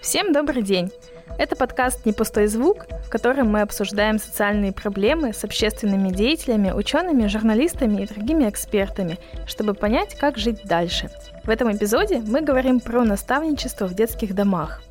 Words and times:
Всем 0.00 0.32
добрый 0.32 0.62
день! 0.62 0.90
Это 1.38 1.56
подкаст 1.56 2.04
«Не 2.04 2.12
пустой 2.12 2.46
звук», 2.46 2.86
в 3.06 3.08
котором 3.08 3.48
мы 3.50 3.62
обсуждаем 3.62 4.18
социальные 4.18 4.72
проблемы 4.72 5.32
с 5.32 5.44
общественными 5.44 6.10
деятелями, 6.10 6.72
учеными, 6.72 7.26
журналистами 7.26 8.02
и 8.02 8.06
другими 8.06 8.48
экспертами, 8.48 9.18
чтобы 9.46 9.74
понять, 9.74 10.16
как 10.16 10.38
жить 10.38 10.64
дальше. 10.64 11.08
В 11.44 11.50
этом 11.50 11.74
эпизоде 11.74 12.20
мы 12.20 12.42
говорим 12.42 12.80
про 12.80 13.04
наставничество 13.04 13.86
в 13.86 13.94
детских 13.94 14.34
домах. 14.34 14.82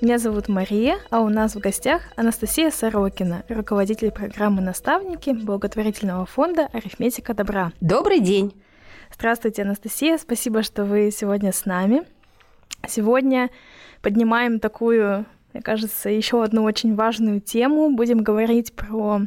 Меня 0.00 0.18
зовут 0.18 0.48
Мария, 0.48 0.96
а 1.10 1.20
у 1.20 1.28
нас 1.28 1.54
в 1.54 1.60
гостях 1.60 2.02
Анастасия 2.16 2.70
Сорокина, 2.70 3.44
руководитель 3.48 4.10
программы 4.10 4.60
«Наставники» 4.60 5.30
благотворительного 5.30 6.26
фонда 6.26 6.68
«Арифметика 6.72 7.34
добра». 7.34 7.72
Добрый 7.80 8.20
день! 8.20 8.52
Здравствуйте, 9.14 9.62
Анастасия, 9.62 10.18
спасибо, 10.18 10.62
что 10.62 10.84
вы 10.84 11.10
сегодня 11.10 11.52
с 11.52 11.64
нами. 11.64 12.02
Сегодня 12.86 13.50
поднимаем 14.02 14.60
такую, 14.60 15.26
мне 15.52 15.62
кажется, 15.62 16.08
еще 16.10 16.42
одну 16.42 16.64
очень 16.64 16.94
важную 16.94 17.40
тему. 17.40 17.94
Будем 17.94 18.22
говорить 18.22 18.74
про 18.74 19.20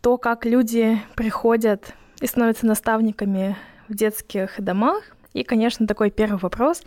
то, 0.00 0.18
как 0.18 0.44
люди 0.44 1.00
приходят 1.16 1.94
и 2.20 2.26
становятся 2.26 2.66
наставниками 2.66 3.56
в 3.88 3.94
детских 3.94 4.54
домах. 4.58 5.02
И, 5.32 5.42
конечно, 5.42 5.86
такой 5.86 6.10
первый 6.10 6.38
вопрос. 6.38 6.82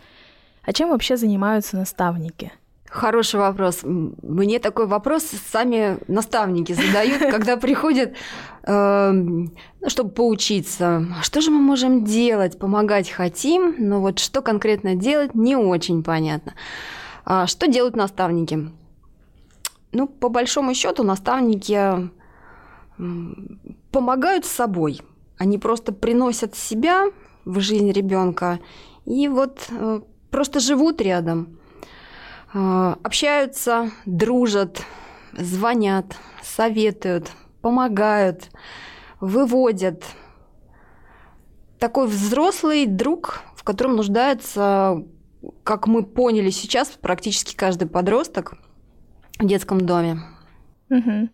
А 0.62 0.72
чем 0.72 0.90
вообще 0.90 1.16
занимаются 1.16 1.76
наставники? 1.76 2.52
Хороший 2.90 3.38
вопрос. 3.38 3.80
Мне 3.82 4.58
такой 4.58 4.86
вопрос 4.86 5.24
сами 5.52 5.98
наставники 6.08 6.72
задают, 6.72 7.20
когда 7.30 7.56
приходят, 7.56 8.14
эм, 8.62 9.52
ну, 9.80 9.88
чтобы 9.88 10.10
поучиться. 10.10 11.04
Что 11.22 11.40
же 11.40 11.50
мы 11.50 11.58
можем 11.58 12.04
делать? 12.04 12.58
Помогать 12.58 13.10
хотим, 13.10 13.74
но 13.78 14.00
вот 14.00 14.18
что 14.18 14.40
конкретно 14.40 14.94
делать, 14.94 15.34
не 15.34 15.54
очень 15.54 16.02
понятно. 16.02 16.54
А 17.24 17.46
что 17.46 17.68
делают 17.68 17.94
наставники? 17.94 18.70
Ну, 19.92 20.06
по 20.06 20.30
большому 20.30 20.74
счету, 20.74 21.02
наставники 21.02 22.10
помогают 23.92 24.46
с 24.46 24.50
собой. 24.50 25.00
Они 25.36 25.58
просто 25.58 25.92
приносят 25.92 26.56
себя 26.56 27.06
в 27.44 27.60
жизнь 27.60 27.92
ребенка 27.92 28.58
и 29.04 29.28
вот 29.28 29.68
э, 29.70 30.00
просто 30.30 30.58
живут 30.58 31.00
рядом 31.00 31.57
общаются, 32.52 33.90
дружат, 34.06 34.82
звонят, 35.32 36.16
советуют, 36.42 37.30
помогают, 37.60 38.50
выводят. 39.20 40.04
Такой 41.78 42.06
взрослый 42.06 42.86
друг, 42.86 43.42
в 43.54 43.62
котором 43.62 43.96
нуждается, 43.96 45.04
как 45.62 45.86
мы 45.86 46.02
поняли 46.04 46.50
сейчас, 46.50 46.88
практически 46.88 47.54
каждый 47.54 47.88
подросток 47.88 48.54
в 49.38 49.46
детском 49.46 49.80
доме. 49.80 50.20
Угу. 50.90 51.28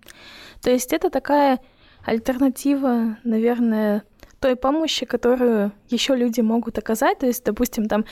То 0.62 0.70
есть 0.70 0.92
это 0.92 1.10
такая 1.10 1.60
альтернатива, 2.04 3.16
наверное, 3.24 4.02
той 4.44 4.56
помощи, 4.56 5.06
которую 5.06 5.72
еще 5.88 6.14
люди 6.14 6.42
могут 6.42 6.76
оказать. 6.76 7.18
То 7.18 7.26
есть, 7.26 7.44
допустим, 7.44 7.88
там 7.88 8.04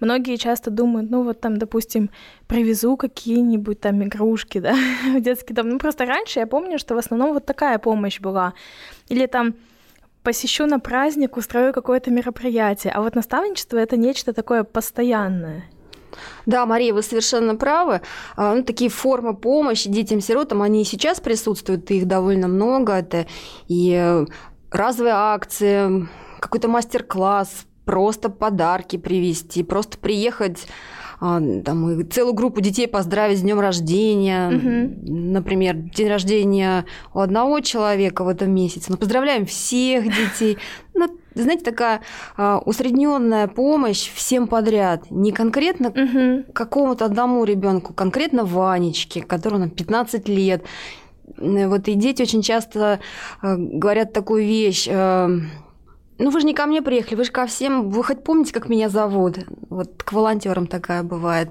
многие 0.00 0.36
часто 0.36 0.70
думают, 0.70 1.10
ну 1.10 1.24
вот 1.24 1.40
там, 1.40 1.56
допустим, 1.56 2.10
привезу 2.46 2.96
какие-нибудь 2.96 3.80
там 3.80 4.00
игрушки, 4.04 4.60
да, 4.60 4.76
в 5.16 5.20
детский 5.20 5.52
дом. 5.52 5.68
Ну 5.68 5.78
просто 5.78 6.06
раньше 6.06 6.38
я 6.38 6.46
помню, 6.46 6.78
что 6.78 6.94
в 6.94 6.98
основном 6.98 7.32
вот 7.32 7.44
такая 7.44 7.78
помощь 7.78 8.20
была. 8.20 8.52
Или 9.08 9.26
там 9.26 9.54
посещу 10.22 10.66
на 10.66 10.78
праздник, 10.78 11.36
устрою 11.36 11.72
какое-то 11.72 12.12
мероприятие. 12.12 12.92
А 12.92 13.00
вот 13.00 13.16
наставничество— 13.16 13.76
это 13.78 13.96
нечто 13.96 14.32
такое 14.32 14.62
постоянное. 14.62 15.64
Да, 16.46 16.66
Мария, 16.66 16.94
вы 16.94 17.02
совершенно 17.02 17.56
правы. 17.56 18.00
А, 18.36 18.54
ну, 18.54 18.62
такие 18.62 18.90
формы 18.90 19.36
помощи 19.36 19.88
детям-сиротам, 19.90 20.62
они 20.62 20.82
и 20.82 20.84
сейчас 20.84 21.20
присутствуют, 21.20 21.90
их 21.90 22.06
довольно 22.06 22.48
много. 22.48 22.92
Это 22.92 23.26
и 23.68 24.24
разовые 24.70 25.14
акции, 25.14 26.08
какой-то 26.40 26.68
мастер-класс, 26.68 27.66
просто 27.84 28.30
подарки 28.30 28.96
привезти, 28.96 29.62
просто 29.62 29.98
приехать 29.98 30.66
а, 31.20 31.38
там, 31.64 32.08
целую 32.10 32.32
группу 32.32 32.60
детей 32.62 32.88
поздравить 32.88 33.38
с 33.38 33.42
днем 33.42 33.60
рождения. 33.60 34.48
Угу. 34.48 35.12
Например, 35.12 35.74
день 35.74 36.08
рождения 36.08 36.86
у 37.12 37.18
одного 37.18 37.60
человека 37.60 38.24
в 38.24 38.28
этом 38.28 38.54
месяце. 38.54 38.90
Мы 38.90 38.96
поздравляем 38.96 39.44
всех 39.44 40.04
детей. 40.04 40.56
Ну, 40.94 41.10
знаете, 41.34 41.64
такая 41.64 42.00
а, 42.36 42.58
усредненная 42.64 43.48
помощь 43.48 44.10
всем 44.14 44.46
подряд. 44.46 45.10
Не 45.10 45.32
конкретно 45.32 45.88
угу. 45.88 46.52
какому-то 46.54 47.04
одному 47.04 47.44
ребенку, 47.44 47.92
конкретно 47.92 48.44
Ванечке, 48.44 49.20
которому 49.20 49.68
15 49.68 50.26
лет. 50.28 50.64
Вот 51.36 51.88
и 51.88 51.94
дети 51.94 52.22
очень 52.22 52.42
часто 52.42 53.00
э, 53.42 53.56
говорят 53.56 54.12
такую 54.12 54.44
вещь. 54.44 54.86
Э, 54.88 55.28
ну, 56.18 56.30
вы 56.30 56.40
же 56.40 56.46
не 56.46 56.52
ко 56.52 56.66
мне 56.66 56.82
приехали, 56.82 57.14
вы 57.14 57.24
же 57.24 57.32
ко 57.32 57.46
всем. 57.46 57.88
Вы 57.88 58.04
хоть 58.04 58.22
помните, 58.22 58.52
как 58.52 58.68
меня 58.68 58.88
зовут? 58.88 59.38
Вот 59.70 60.02
к 60.02 60.12
волонтерам 60.12 60.66
такая 60.66 61.02
бывает. 61.02 61.50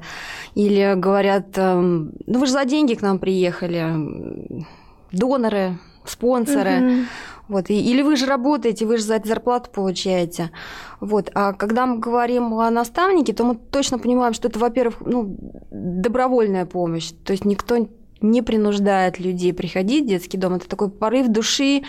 Или 0.56 0.94
говорят, 0.96 1.58
э, 1.58 1.74
ну 1.80 2.40
вы 2.40 2.46
же 2.46 2.52
за 2.52 2.66
деньги 2.66 2.94
к 2.94 3.02
нам 3.02 3.20
приехали. 3.20 4.66
Доноры, 5.12 5.80
спонсоры. 6.06 6.78
Угу. 6.78 7.06
Вот, 7.50 7.72
и, 7.72 7.82
или 7.82 8.04
вы 8.04 8.16
же 8.16 8.28
работаете, 8.28 8.86
вы 8.86 8.98
же 8.98 9.04
за 9.04 9.16
это 9.16 9.28
зарплату 9.28 9.72
получаете. 9.72 10.52
Вот. 11.00 11.32
А 11.34 11.54
когда 11.54 11.88
мы 11.88 11.98
говорим 11.98 12.54
о 12.54 12.70
наставнике, 12.70 13.34
то 13.34 13.44
мы 13.44 13.56
точно 13.56 13.98
понимаем, 13.98 14.34
что 14.34 14.48
это, 14.48 14.60
во-первых, 14.60 14.98
ну, 15.02 15.36
добровольная 15.72 16.68
помощь. 16.68 17.12
То 17.26 17.34
есть 17.34 17.46
никто 17.46 17.88
не 18.22 18.42
принуждает 18.42 19.20
людей 19.20 19.54
приходить 19.54 20.06
в 20.06 20.08
детский 20.08 20.38
дом. 20.38 20.56
Это 20.56 20.68
такой 20.68 20.90
порыв 20.90 21.28
души, 21.28 21.84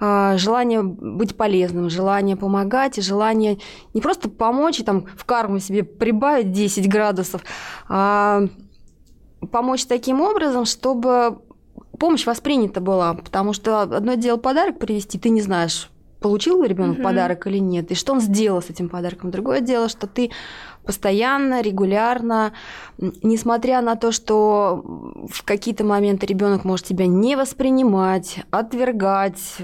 а, 0.00 0.36
желание 0.36 0.82
быть 0.82 1.36
полезным, 1.36 1.90
желание 1.90 2.36
помогать, 2.36 3.02
желание 3.02 3.58
не 3.94 4.00
просто 4.00 4.28
помочь 4.28 4.80
и 4.80 4.84
там 4.84 5.06
в 5.16 5.24
карму 5.24 5.58
себе 5.58 5.82
прибавить 5.82 6.52
10 6.52 6.88
градусов, 6.88 7.42
а 7.88 8.42
помочь 9.50 9.86
таким 9.86 10.20
образом, 10.20 10.64
чтобы 10.64 11.38
помощь 11.98 12.26
воспринята 12.26 12.80
была. 12.80 13.14
Потому 13.14 13.52
что 13.52 13.82
одно 13.82 14.14
дело 14.14 14.36
подарок 14.36 14.78
привезти, 14.78 15.18
ты 15.18 15.28
не 15.30 15.40
знаешь, 15.40 15.88
получил 16.20 16.62
ребенок 16.62 16.96
угу. 16.96 17.04
подарок 17.04 17.46
или 17.46 17.58
нет, 17.58 17.90
и 17.90 17.94
что 17.94 18.12
он 18.12 18.20
сделал 18.20 18.62
с 18.62 18.70
этим 18.70 18.88
подарком. 18.88 19.30
Другое 19.30 19.60
дело, 19.60 19.88
что 19.88 20.06
ты 20.06 20.30
постоянно, 20.84 21.60
регулярно, 21.62 22.52
несмотря 23.22 23.80
на 23.80 23.96
то, 23.96 24.12
что 24.12 24.82
в 25.30 25.42
какие-то 25.44 25.84
моменты 25.84 26.26
ребенок 26.26 26.64
может 26.64 26.86
тебя 26.86 27.06
не 27.06 27.36
воспринимать, 27.36 28.40
отвергать, 28.50 29.58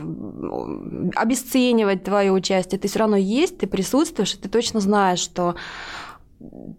обесценивать 1.14 2.04
твое 2.04 2.32
участие, 2.32 2.78
ты 2.78 2.88
все 2.88 3.00
равно 3.00 3.16
есть, 3.16 3.58
ты 3.58 3.66
присутствуешь, 3.66 4.34
и 4.34 4.38
ты 4.38 4.48
точно 4.48 4.80
знаешь, 4.80 5.20
что 5.20 5.56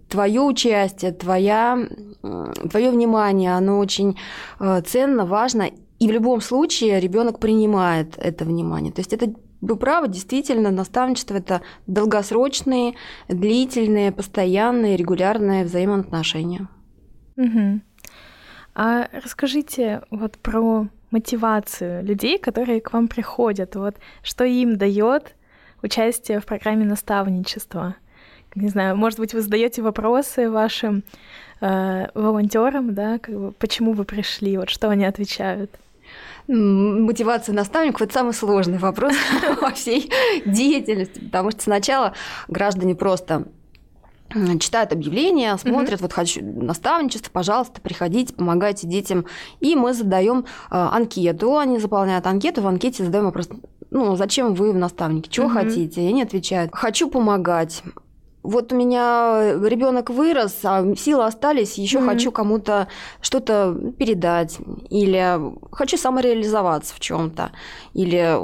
твое 0.08 0.42
участие, 0.42 1.12
твоя, 1.12 1.78
твое 2.22 2.92
внимание, 2.92 3.56
оно 3.56 3.80
очень 3.80 4.18
э, 4.60 4.82
ценно, 4.86 5.26
важно, 5.26 5.70
и 6.00 6.08
в 6.08 6.12
любом 6.12 6.40
случае 6.40 7.00
ребенок 7.02 7.40
принимает 7.40 8.18
это 8.18 8.46
внимание. 8.46 8.94
То 8.94 9.02
есть 9.02 9.12
это 9.12 9.34
вы 9.62 9.76
правы, 9.76 10.08
действительно, 10.08 10.72
наставничество– 10.72 11.36
это 11.36 11.62
долгосрочные, 11.88 12.96
длительные, 13.28 14.12
постоянные, 14.12 14.96
регулярные 14.96 15.66
взаимоотношения. 15.66 16.68
Угу. 17.36 17.82
А 18.76 19.10
расскажите 19.12 20.02
вот 20.10 20.38
про 20.38 20.88
мотивацию 21.12 22.04
людей, 22.04 22.38
которые 22.38 22.82
к 22.82 22.94
вам 22.94 23.08
приходят. 23.08 23.76
Вот 23.76 23.96
что 24.24 24.44
им 24.44 24.78
дает 24.78 25.36
участие 25.82 26.40
в 26.40 26.46
программе 26.46 26.86
наставничества? 26.86 27.96
Не 28.56 28.70
знаю, 28.70 28.98
может 28.98 29.20
быть, 29.20 29.34
вы 29.34 29.42
задаете 29.42 29.82
вопросы 29.82 30.50
вашим 30.50 31.04
э, 31.62 32.08
волонтерам, 32.14 32.96
да, 32.96 33.20
как 33.20 33.36
бы, 33.36 33.52
почему 33.52 33.94
вы 33.94 34.06
пришли, 34.06 34.58
вот 34.58 34.70
что 34.70 34.90
они 34.90 35.06
отвечают? 35.06 35.72
Мотивация 36.52 37.54
наставников– 37.54 38.02
это 38.04 38.14
самый 38.14 38.34
сложный 38.34 38.80
вопрос 38.80 39.14
во 39.62 39.70
всей 39.70 40.12
деятельности, 40.48 41.20
потому 41.20 41.52
что 41.52 41.62
сначала 41.62 42.14
граждане 42.48 42.96
просто 42.96 43.46
читают 44.60 44.92
объявления, 44.92 45.56
смотрят, 45.58 46.02
вот 46.02 46.12
хочу 46.14 46.44
наставничество, 46.44 47.30
пожалуйста, 47.32 47.82
приходите, 47.82 48.34
помогайте 48.34 48.88
детям. 48.88 49.26
И 49.60 49.76
мы 49.76 49.94
задаем 49.94 50.40
э, 50.40 50.44
анкету, 50.70 51.58
они 51.58 51.78
заполняют 51.80 52.26
анкету, 52.26 52.62
в 52.62 52.68
анкете 52.68 53.04
задаем 53.04 53.26
вопрос, 53.26 53.50
ну, 53.92 54.16
зачем 54.16 54.56
вы 54.56 54.72
в 54.72 54.76
наставнике, 54.76 55.30
чего 55.30 55.50
хотите? 55.50 56.02
И 56.02 56.08
они 56.08 56.24
отвечают, 56.24 56.72
хочу 56.74 57.10
помогать 57.10 57.84
вот 58.44 58.72
у 58.72 58.76
меня 58.76 59.54
ребенок 59.64 60.10
вырос, 60.10 60.60
а 60.64 60.96
силы 60.96 61.26
остались, 61.26 61.78
еще 61.78 62.00
mm-hmm. 62.00 62.06
хочу 62.06 62.32
кому-то 62.32 62.88
что-то 63.22 63.78
передать, 63.98 64.58
или 64.90 65.40
хочу 65.72 65.98
самореализоваться 65.98 66.96
в 66.96 67.00
чем-то, 67.00 67.52
или 67.94 68.38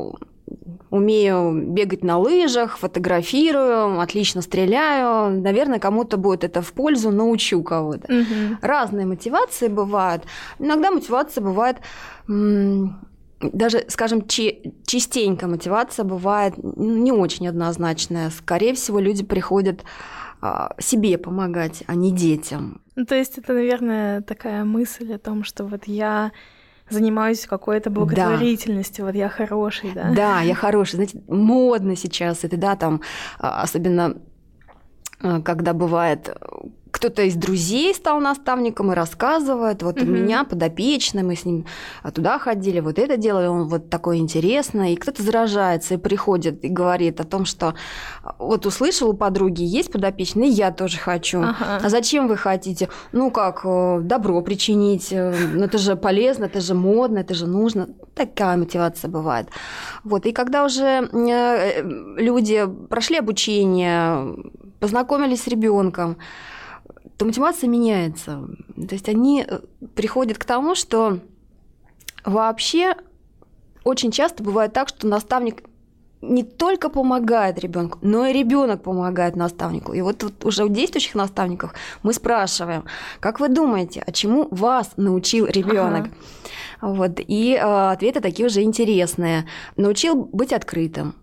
умею 0.89 1.74
бегать 1.74 2.03
на 2.03 2.18
лыжах, 2.18 2.77
фотографирую, 2.77 4.00
отлично 4.00 4.42
стреляю. 4.42 5.42
Наверное, 5.42 5.80
кому-то 5.80 6.18
будет 6.18 6.44
это 6.44 6.62
в 6.62 6.71
пользу, 6.74 7.12
научу 7.12 7.62
кого-то. 7.63 8.13
Угу. 8.13 8.57
Разные 8.62 9.06
мотивации 9.06 9.68
бывают. 9.68 10.24
Иногда 10.59 10.91
мотивация 10.91 11.44
бывает 11.44 11.77
даже, 13.42 13.86
скажем, 13.90 14.26
частенько 14.28 15.48
мотивация 15.48 16.06
бывает 16.06 16.54
не 16.58 17.12
очень 17.12 17.48
однозначная. 17.48 18.30
Скорее 18.30 18.74
всего, 18.74 19.00
люди 19.00 19.24
приходят 19.24 19.84
а, 20.42 20.74
себе 20.80 21.18
помогать, 21.18 21.84
а 21.88 21.96
не 21.96 22.12
детям. 22.12 22.82
Ну, 22.96 23.06
то 23.06 23.16
есть 23.16 23.38
это, 23.38 23.54
наверное, 23.54 24.22
такая 24.22 24.64
мысль 24.64 25.14
о 25.14 25.20
том, 25.20 25.44
что 25.44 25.66
вот 25.66 25.86
я 25.86 26.32
занимаюсь 26.90 27.46
какой-то 27.46 27.90
благотворительностью, 27.90 29.04
да. 29.04 29.12
вот 29.12 29.16
я 29.18 29.30
хороший, 29.30 29.92
да? 29.94 30.14
Да, 30.16 30.42
я 30.42 30.54
хороший. 30.54 30.96
Знаете, 30.96 31.22
модно 31.28 31.96
сейчас 31.96 32.44
это, 32.44 32.58
да, 32.58 32.76
там, 32.76 33.02
а, 33.40 33.64
особенно 33.64 34.18
а, 35.20 35.42
когда 35.42 35.74
бывает 35.74 36.36
кто-то 36.95 37.24
из 37.24 37.36
друзей 37.36 37.94
стал 37.94 38.21
наставником 38.21 38.94
и 38.94 38.95
рассказывает, 38.95 39.83
вот 39.83 40.01
угу. 40.01 40.09
у 40.09 40.13
меня 40.13 40.45
подопечный, 40.45 41.24
мы 41.24 41.36
с 41.36 41.44
ним 41.44 41.65
туда 42.13 42.39
ходили, 42.39 42.80
вот 42.80 42.97
это 43.00 43.18
делали, 43.18 43.47
он 43.47 43.68
вот 43.68 43.89
такой 43.89 44.19
интересный, 44.19 44.94
и 44.94 44.95
кто-то 44.95 45.21
заражается 45.21 45.95
и 45.95 45.97
приходит 45.97 46.63
и 46.63 46.69
говорит 46.69 47.19
о 47.19 47.25
том, 47.25 47.44
что 47.44 47.74
вот 48.39 48.65
услышал 48.65 49.09
у 49.09 49.13
подруги, 49.13 49.62
есть 49.62 49.92
подопечный, 49.92 50.47
я 50.47 50.71
тоже 50.71 50.97
хочу. 50.97 51.42
Ага. 51.42 51.81
А 51.83 51.89
зачем 51.89 52.30
вы 52.30 52.38
хотите? 52.38 52.88
Ну 53.12 53.30
как, 53.30 53.65
э, 53.65 54.00
добро 54.01 54.41
причинить, 54.41 55.09
э, 55.12 55.36
ну 55.53 55.65
это 55.65 55.77
же 55.77 55.98
полезно, 55.98 56.45
это 56.45 56.62
же 56.62 56.75
модно, 56.75 57.19
это 57.19 57.33
же 57.33 57.45
нужно. 57.45 57.89
Такая 58.13 58.56
мотивация 58.56 59.12
бывает. 59.12 59.50
Вот, 60.06 60.25
и 60.25 60.31
когда 60.31 60.63
уже 60.63 61.09
э, 61.12 61.81
люди 62.21 62.65
прошли 62.89 63.18
обучение, 63.18 64.33
познакомились 64.80 65.44
с 65.44 65.48
ребенком, 65.48 66.15
то 67.17 67.25
мотивация 67.25 67.69
меняется. 67.69 68.47
То 68.75 68.94
есть 68.94 69.07
они 69.09 69.45
э, 69.47 69.59
приходят 69.95 70.38
к 70.38 70.45
тому, 70.45 70.75
что 70.75 71.19
вообще 72.23 72.95
очень 73.83 74.12
часто 74.12 74.44
бывает 74.44 74.73
так, 74.73 74.89
что 74.89 75.07
наставник 75.07 75.63
не 76.21 76.44
только 76.44 76.89
помогает 76.89 77.59
ребенку, 77.59 78.00
но 78.01 78.25
и 78.25 78.33
ребенок 78.33 78.81
помогает 78.81 79.35
наставнику. 79.35 79.94
И 79.94 80.01
вот 80.01 80.17
тут 80.17 80.44
уже 80.44 80.65
у 80.65 80.69
действующих 80.69 81.13
наставников 81.15 81.73
мы 82.03 82.13
спрашиваем, 82.13 82.85
как 83.19 83.39
вы 83.39 83.47
думаете, 83.47 84.03
а 84.06 84.12
чему 84.12 84.47
вас 84.50 84.94
научил 84.97 85.45
ребенок? 85.45 86.07
Ага. 86.81 86.94
Вот, 86.94 87.19
и 87.19 87.53
э, 87.53 87.91
ответы 87.91 88.19
такие 88.21 88.47
уже 88.47 88.63
интересные. 88.63 89.47
Научил 89.77 90.15
быть 90.15 90.51
открытым. 90.51 91.15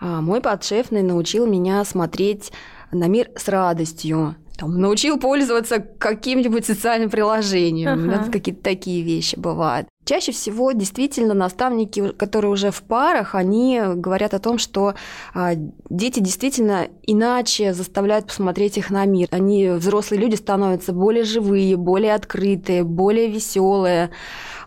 А, 0.00 0.20
мой 0.20 0.40
подшефный 0.40 1.02
научил 1.02 1.46
меня 1.46 1.84
смотреть 1.84 2.52
на 2.90 3.06
мир 3.06 3.30
с 3.36 3.48
радостью 3.48 4.36
там, 4.56 4.78
научил 4.78 5.18
пользоваться 5.18 5.80
каким-нибудь 5.80 6.64
социальным 6.64 7.10
приложением. 7.10 8.10
Ага. 8.10 8.30
Какие-то 8.30 8.62
такие 8.62 9.02
вещи 9.02 9.36
бывают. 9.36 9.88
Чаще 10.04 10.32
всего 10.32 10.72
действительно 10.72 11.32
наставники, 11.34 12.12
которые 12.12 12.50
уже 12.50 12.70
в 12.70 12.82
парах, 12.82 13.34
они 13.34 13.80
говорят 13.94 14.34
о 14.34 14.38
том, 14.38 14.58
что 14.58 14.94
а, 15.32 15.54
дети 15.88 16.20
действительно 16.20 16.88
иначе 17.02 17.72
заставляют 17.72 18.26
посмотреть 18.26 18.76
их 18.76 18.90
на 18.90 19.04
мир. 19.06 19.28
Они, 19.30 19.70
взрослые 19.70 20.20
люди, 20.20 20.34
становятся 20.34 20.92
более 20.92 21.24
живые, 21.24 21.76
более 21.76 22.14
открытые, 22.14 22.84
более 22.84 23.28
веселые. 23.28 24.10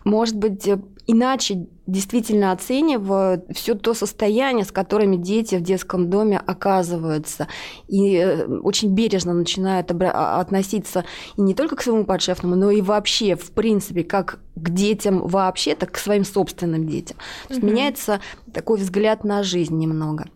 Может 0.04 0.36
быть, 0.36 0.68
иначе 1.08 1.66
действительно 1.86 2.52
оценивают 2.52 3.46
все 3.54 3.74
то 3.74 3.94
состояние, 3.94 4.64
с 4.66 4.70
которыми 4.70 5.16
дети 5.16 5.56
в 5.56 5.62
детском 5.62 6.10
доме 6.10 6.38
оказываются. 6.38 7.48
И 7.88 8.16
э, 8.16 8.46
очень 8.58 8.94
бережно 8.94 9.32
начинают 9.32 9.90
а, 9.90 10.38
относиться 10.38 11.06
и 11.36 11.40
не 11.40 11.54
только 11.54 11.76
к 11.76 11.82
своему 11.82 12.04
подшефному, 12.04 12.56
но 12.56 12.70
и 12.70 12.82
вообще, 12.82 13.36
в 13.36 13.50
принципе, 13.52 14.04
как 14.04 14.38
к 14.54 14.68
детям 14.68 15.26
вообще, 15.26 15.74
так 15.74 15.92
к 15.92 15.96
своим 15.96 16.26
собственным 16.26 16.86
детям. 16.86 17.16
То 17.46 17.54
есть 17.54 17.64
угу. 17.64 17.72
меняется 17.72 18.20
такой 18.52 18.78
взгляд 18.78 19.24
на 19.24 19.42
жизнь 19.42 19.78
немного. 19.78 20.26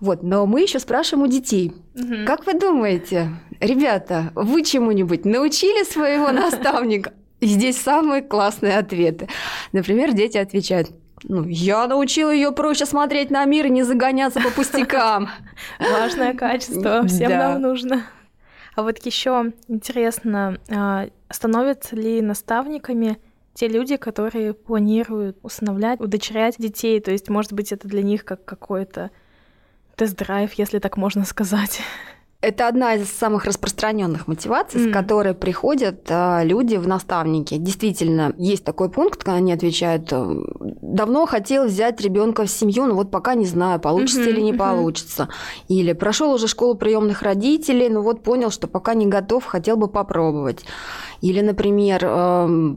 Вот, 0.00 0.22
но 0.22 0.46
мы 0.46 0.62
еще 0.62 0.78
спрашиваем 0.78 1.26
у 1.26 1.30
детей. 1.30 1.72
Угу. 1.96 2.26
Как 2.26 2.46
вы 2.46 2.54
думаете, 2.54 3.30
ребята, 3.58 4.30
вы 4.36 4.62
чему-нибудь 4.62 5.24
научили 5.24 5.82
своего 5.84 6.28
наставника? 6.32 7.12
И 7.42 7.46
здесь 7.46 7.76
самые 7.76 8.22
классные 8.22 8.78
ответы. 8.78 9.28
Например, 9.72 10.12
дети 10.12 10.38
отвечают, 10.38 10.90
ну, 11.24 11.44
я 11.44 11.88
научил 11.88 12.30
ее 12.30 12.52
проще 12.52 12.86
смотреть 12.86 13.32
на 13.32 13.44
мир 13.46 13.66
и 13.66 13.70
не 13.70 13.82
загоняться 13.82 14.40
по 14.40 14.50
пустякам. 14.50 15.28
Важное 15.80 16.34
качество, 16.34 17.04
всем 17.08 17.30
нам 17.32 17.60
нужно. 17.60 18.04
А 18.76 18.82
вот 18.84 19.04
еще 19.04 19.52
интересно, 19.66 20.58
а, 20.70 21.08
становятся 21.30 21.96
ли 21.96 22.22
наставниками 22.22 23.18
те 23.54 23.66
люди, 23.66 23.96
которые 23.96 24.54
планируют 24.54 25.36
усыновлять, 25.42 26.00
удочерять 26.00 26.54
детей? 26.58 27.00
То 27.00 27.10
есть, 27.10 27.28
может 27.28 27.52
быть, 27.52 27.72
это 27.72 27.88
для 27.88 28.02
них 28.04 28.24
как 28.24 28.44
какой-то 28.44 29.10
тест-драйв, 29.96 30.52
если 30.54 30.78
так 30.78 30.96
можно 30.96 31.24
сказать. 31.24 31.80
Это 32.42 32.66
одна 32.66 32.94
из 32.94 33.08
самых 33.08 33.44
распространенных 33.44 34.26
мотиваций, 34.26 34.80
mm. 34.80 34.90
с 34.90 34.92
которой 34.92 35.32
приходят 35.32 36.06
а, 36.10 36.42
люди 36.42 36.74
в 36.74 36.88
наставники. 36.88 37.56
Действительно, 37.56 38.34
есть 38.36 38.64
такой 38.64 38.90
пункт, 38.90 39.20
когда 39.22 39.36
они 39.36 39.52
отвечают: 39.52 40.08
э, 40.10 40.42
давно 40.82 41.26
хотел 41.26 41.66
взять 41.66 42.00
ребенка 42.00 42.44
в 42.44 42.50
семью, 42.50 42.86
но 42.86 42.96
вот 42.96 43.12
пока 43.12 43.36
не 43.36 43.46
знаю, 43.46 43.78
получится 43.78 44.22
mm-hmm, 44.22 44.30
или 44.30 44.40
не 44.40 44.52
mm-hmm. 44.52 44.58
получится. 44.58 45.28
Или 45.68 45.92
прошел 45.92 46.32
уже 46.32 46.48
школу 46.48 46.74
приемных 46.74 47.22
родителей, 47.22 47.88
но 47.88 48.02
вот 48.02 48.24
понял, 48.24 48.50
что 48.50 48.66
пока 48.66 48.94
не 48.94 49.06
готов, 49.06 49.44
хотел 49.44 49.76
бы 49.76 49.86
попробовать. 49.86 50.64
Или, 51.20 51.42
например, 51.42 52.00
э, 52.02 52.74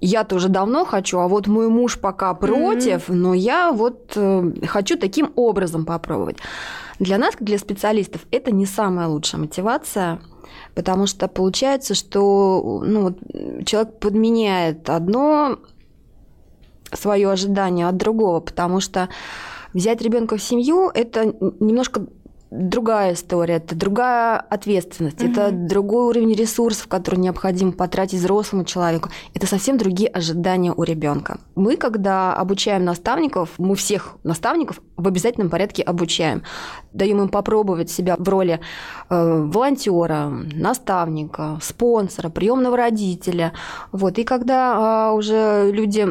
я 0.00 0.24
тоже 0.24 0.48
давно 0.48 0.86
хочу, 0.86 1.18
а 1.18 1.28
вот 1.28 1.46
мой 1.46 1.68
муж 1.68 2.00
пока 2.00 2.32
против, 2.32 3.10
mm-hmm. 3.10 3.14
но 3.14 3.34
я 3.34 3.72
вот 3.72 4.12
э, 4.16 4.52
хочу 4.66 4.96
таким 4.96 5.32
образом 5.36 5.84
попробовать. 5.84 6.38
Для 7.02 7.18
нас, 7.18 7.34
как 7.34 7.42
для 7.42 7.58
специалистов, 7.58 8.24
это 8.30 8.52
не 8.52 8.64
самая 8.64 9.08
лучшая 9.08 9.40
мотивация, 9.40 10.20
потому 10.76 11.08
что 11.08 11.26
получается, 11.26 11.96
что 11.96 12.80
ну, 12.86 13.16
человек 13.64 13.98
подменяет 13.98 14.88
одно 14.88 15.58
свое 16.92 17.28
ожидание 17.28 17.88
от 17.88 17.96
другого, 17.96 18.38
потому 18.38 18.78
что 18.78 19.08
взять 19.74 20.00
ребенка 20.00 20.36
в 20.36 20.42
семью 20.44 20.92
это 20.94 21.34
немножко 21.58 22.06
другая 22.52 23.14
история, 23.14 23.54
это 23.54 23.74
другая 23.74 24.38
ответственность, 24.38 25.22
угу. 25.22 25.30
это 25.30 25.50
другой 25.50 26.04
уровень 26.04 26.34
ресурсов, 26.34 26.86
который 26.86 27.18
необходимо 27.18 27.72
потратить 27.72 28.18
взрослому 28.18 28.64
человеку. 28.64 29.08
Это 29.34 29.46
совсем 29.46 29.78
другие 29.78 30.10
ожидания 30.10 30.72
у 30.72 30.82
ребенка. 30.82 31.40
Мы, 31.54 31.76
когда 31.76 32.34
обучаем 32.34 32.84
наставников, 32.84 33.50
мы 33.58 33.74
всех 33.74 34.16
наставников 34.22 34.80
в 34.96 35.08
обязательном 35.08 35.48
порядке 35.48 35.82
обучаем. 35.82 36.42
Даем 36.92 37.22
им 37.22 37.28
попробовать 37.30 37.90
себя 37.90 38.16
в 38.18 38.28
роли 38.28 38.60
э, 39.08 39.42
волонтера, 39.46 40.28
наставника, 40.52 41.58
спонсора, 41.62 42.28
приемного 42.28 42.76
родителя. 42.76 43.52
Вот. 43.92 44.18
И 44.18 44.24
когда 44.24 45.08
э, 45.10 45.16
уже 45.16 45.70
люди 45.72 46.06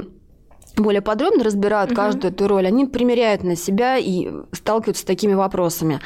более 0.78 1.02
подробно 1.02 1.44
разбирают 1.44 1.92
угу. 1.92 1.98
каждую 1.98 2.34
эту 2.34 2.48
роль, 2.48 2.68
они 2.68 2.86
примеряют 2.86 3.44
на 3.44 3.56
себя 3.56 3.98
и 3.98 4.30
сталкиваются 4.52 5.04
с 5.04 5.06
такими 5.06 5.34
вопросами. 5.34 6.00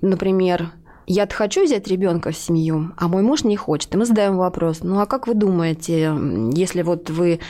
Например, 0.00 0.72
я 1.06 1.26
хочу 1.26 1.64
взять 1.64 1.88
ребенка 1.88 2.30
в 2.30 2.36
семью, 2.36 2.92
а 2.96 3.08
мой 3.08 3.22
муж 3.22 3.44
не 3.44 3.56
хочет. 3.56 3.94
И 3.94 3.98
мы 3.98 4.04
задаем 4.04 4.36
вопрос, 4.36 4.80
ну 4.82 5.00
а 5.00 5.06
как 5.06 5.26
вы 5.26 5.34
думаете, 5.34 6.12
если 6.54 6.82
вот 6.82 7.10
вы 7.10 7.40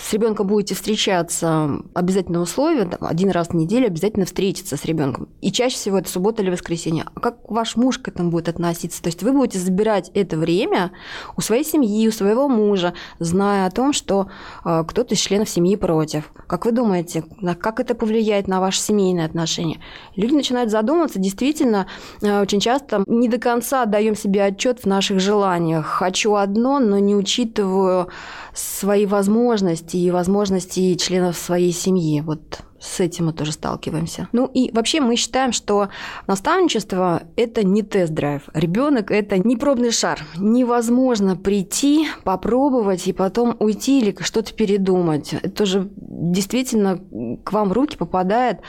с 0.00 0.12
ребенком 0.12 0.46
будете 0.46 0.74
встречаться, 0.74 1.80
обязательно 1.94 2.40
условие, 2.40 2.86
там, 2.86 3.08
один 3.08 3.30
раз 3.30 3.48
в 3.48 3.54
неделю 3.54 3.86
обязательно 3.86 4.26
встретиться 4.26 4.76
с 4.76 4.84
ребенком. 4.84 5.28
И 5.40 5.50
чаще 5.50 5.76
всего 5.76 5.98
это 5.98 6.08
суббота 6.08 6.42
или 6.42 6.50
воскресенье. 6.50 7.06
А 7.14 7.20
как 7.20 7.50
ваш 7.50 7.76
муж 7.76 7.98
к 7.98 8.08
этому 8.08 8.30
будет 8.30 8.48
относиться? 8.48 9.02
То 9.02 9.08
есть 9.08 9.22
вы 9.22 9.32
будете 9.32 9.58
забирать 9.58 10.10
это 10.14 10.36
время 10.36 10.92
у 11.36 11.40
своей 11.40 11.64
семьи, 11.64 12.06
у 12.06 12.12
своего 12.12 12.48
мужа, 12.48 12.94
зная 13.18 13.66
о 13.66 13.70
том, 13.70 13.92
что 13.92 14.28
э, 14.64 14.84
кто-то 14.86 15.14
из 15.14 15.18
членов 15.18 15.48
семьи 15.48 15.76
против. 15.76 16.32
Как 16.46 16.64
вы 16.64 16.72
думаете, 16.72 17.24
как 17.60 17.80
это 17.80 17.94
повлияет 17.94 18.48
на 18.48 18.60
ваши 18.60 18.80
семейные 18.80 19.26
отношения? 19.26 19.80
Люди 20.16 20.34
начинают 20.34 20.70
задумываться, 20.70 21.18
действительно, 21.18 21.86
э, 22.22 22.40
очень 22.40 22.60
часто 22.60 23.04
не 23.06 23.28
до 23.28 23.38
конца 23.38 23.84
даем 23.84 24.14
себе 24.14 24.44
отчет 24.44 24.80
в 24.80 24.86
наших 24.86 25.20
желаниях. 25.20 25.86
Хочу 25.86 26.34
одно, 26.34 26.78
но 26.78 26.98
не 26.98 27.14
учитываю 27.14 28.08
свои 28.54 29.06
возможности, 29.06 29.87
и 29.96 30.10
возможности 30.10 30.94
членов 30.96 31.36
своей 31.36 31.72
семьи. 31.72 32.20
Вот 32.20 32.60
с 32.80 33.00
этим 33.00 33.26
мы 33.26 33.32
тоже 33.32 33.52
сталкиваемся. 33.52 34.28
Ну 34.32 34.46
и 34.46 34.70
вообще 34.72 35.00
мы 35.00 35.16
считаем, 35.16 35.52
что 35.52 35.88
наставничество– 36.26 37.22
это 37.36 37.64
не 37.64 37.82
тест-драйв. 37.82 38.42
Ребенок– 38.54 39.10
это 39.12 39.38
не 39.38 39.56
пробный 39.56 39.90
шар. 39.90 40.20
Невозможно 40.36 41.36
прийти, 41.36 42.06
попробовать 42.24 43.06
и 43.08 43.12
потом 43.12 43.56
уйти 43.58 44.00
или 44.00 44.16
что-то 44.20 44.54
передумать. 44.54 45.32
Это 45.32 45.66
же 45.66 45.90
действительно 45.96 47.00
к 47.44 47.52
вам 47.52 47.72
руки 47.72 47.96
попадает 47.96 48.60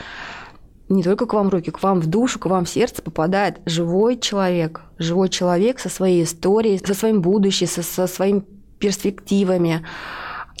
не 0.88 1.04
только 1.04 1.26
к 1.26 1.34
вам 1.34 1.48
руки, 1.48 1.70
к 1.70 1.82
вам 1.84 2.00
в 2.00 2.06
душу, 2.08 2.40
к 2.40 2.46
вам 2.46 2.64
в 2.64 2.68
сердце 2.68 3.00
попадает 3.00 3.60
живой 3.64 4.18
человек. 4.18 4.82
Живой 4.98 5.28
человек 5.28 5.78
со 5.78 5.88
своей 5.88 6.24
историей, 6.24 6.82
со 6.84 6.94
своим 6.94 7.22
будущим, 7.22 7.68
со, 7.68 7.82
со 7.82 8.08
своими 8.08 8.42
перспективами 8.80 9.86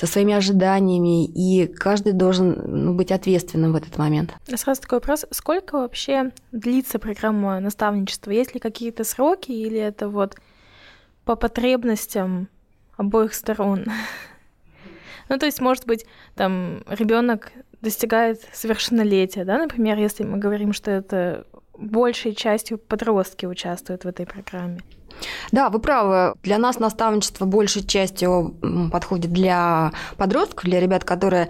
со 0.00 0.06
своими 0.06 0.32
ожиданиями, 0.32 1.26
и 1.26 1.66
каждый 1.66 2.14
должен 2.14 2.58
ну, 2.66 2.94
быть 2.94 3.12
ответственным 3.12 3.74
в 3.74 3.76
этот 3.76 3.98
момент. 3.98 4.34
Сразу 4.46 4.80
такой 4.80 4.96
вопрос. 4.96 5.26
Сколько 5.30 5.74
вообще 5.74 6.30
длится 6.52 6.98
программа 6.98 7.60
наставничества? 7.60 8.30
Есть 8.30 8.54
ли 8.54 8.60
какие-то 8.60 9.04
сроки, 9.04 9.52
или 9.52 9.78
это 9.78 10.08
вот 10.08 10.36
по 11.26 11.36
потребностям 11.36 12.48
обоих 12.96 13.34
сторон? 13.34 13.84
Ну, 15.28 15.38
то 15.38 15.46
есть, 15.46 15.60
может 15.60 15.86
быть, 15.86 16.06
там 16.34 16.82
ребенок 16.88 17.52
достигает 17.80 18.40
совершеннолетия, 18.52 19.44
да, 19.44 19.58
например, 19.58 19.96
если 19.96 20.24
мы 20.24 20.38
говорим, 20.38 20.72
что 20.72 20.90
это 20.90 21.46
большей 21.80 22.34
частью 22.34 22.78
подростки 22.78 23.46
участвуют 23.46 24.04
в 24.04 24.08
этой 24.08 24.26
программе. 24.26 24.80
Да, 25.52 25.70
вы 25.70 25.80
правы. 25.80 26.34
Для 26.42 26.58
нас 26.58 26.78
наставничество 26.78 27.44
большей 27.44 27.84
частью 27.84 28.54
подходит 28.92 29.32
для 29.32 29.92
подростков, 30.16 30.64
для 30.64 30.80
ребят, 30.80 31.04
которые 31.04 31.48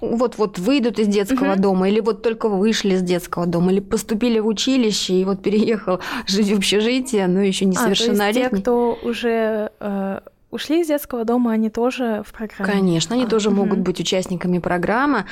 вот-вот 0.00 0.58
выйдут 0.58 0.98
из 0.98 1.08
детского 1.08 1.52
угу. 1.52 1.60
дома, 1.60 1.88
или 1.88 2.00
вот 2.00 2.22
только 2.22 2.48
вышли 2.48 2.94
из 2.94 3.02
детского 3.02 3.46
дома, 3.46 3.72
или 3.72 3.80
поступили 3.80 4.38
в 4.38 4.46
училище 4.46 5.14
и 5.14 5.24
вот 5.24 5.42
переехал 5.42 6.00
жить 6.26 6.50
в 6.50 6.56
общежитие, 6.56 7.26
но 7.26 7.40
еще 7.40 7.64
не 7.64 7.74
совершеннолетний. 7.74 8.42
А, 8.42 8.44
то 8.44 8.48
есть 8.48 8.54
те, 8.54 8.60
кто 8.60 8.98
уже 9.02 9.72
э, 9.80 10.20
ушли 10.50 10.80
из 10.80 10.88
детского 10.88 11.24
дома, 11.24 11.52
они 11.52 11.70
тоже 11.70 12.22
в 12.26 12.32
программе? 12.32 12.72
Конечно, 12.72 13.14
они 13.14 13.24
а, 13.24 13.28
тоже 13.28 13.50
угу. 13.50 13.58
могут 13.58 13.80
быть 13.80 14.00
участниками 14.00 14.58
программы. 14.58 15.24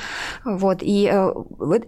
Вот. 0.45 0.79
И 0.81 1.09
э, 1.11 1.33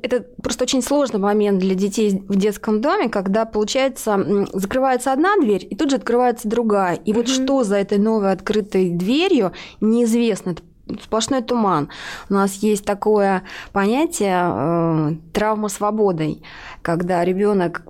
это 0.02 0.26
просто 0.42 0.64
очень 0.64 0.82
сложный 0.82 1.20
момент 1.20 1.60
для 1.60 1.76
детей 1.76 2.24
в 2.28 2.36
детском 2.36 2.82
доме, 2.82 3.10
когда, 3.10 3.46
получается, 3.46 4.48
закрывается 4.54 5.14
одна 5.14 5.38
дверь, 5.38 5.68
и 5.70 5.76
тут 5.76 5.92
же 5.92 5.98
открывается 5.98 6.48
другая. 6.48 6.96
И 6.96 7.12
угу. 7.12 7.20
вот 7.20 7.30
что 7.30 7.64
за 7.64 7.78
этой 7.78 7.98
новой 7.98 8.32
открытой 8.32 8.90
дверью, 8.90 9.54
неизвестно. 9.82 10.52
Это 10.52 10.64
сплошной 11.04 11.44
туман. 11.44 11.90
У 12.30 12.34
нас 12.34 12.56
есть 12.56 12.84
такое 12.84 13.44
понятие 13.74 14.40
э, 14.42 15.16
травма 15.34 15.70
свободой, 15.70 16.42
когда 16.82 17.24
ребенок 17.24 17.84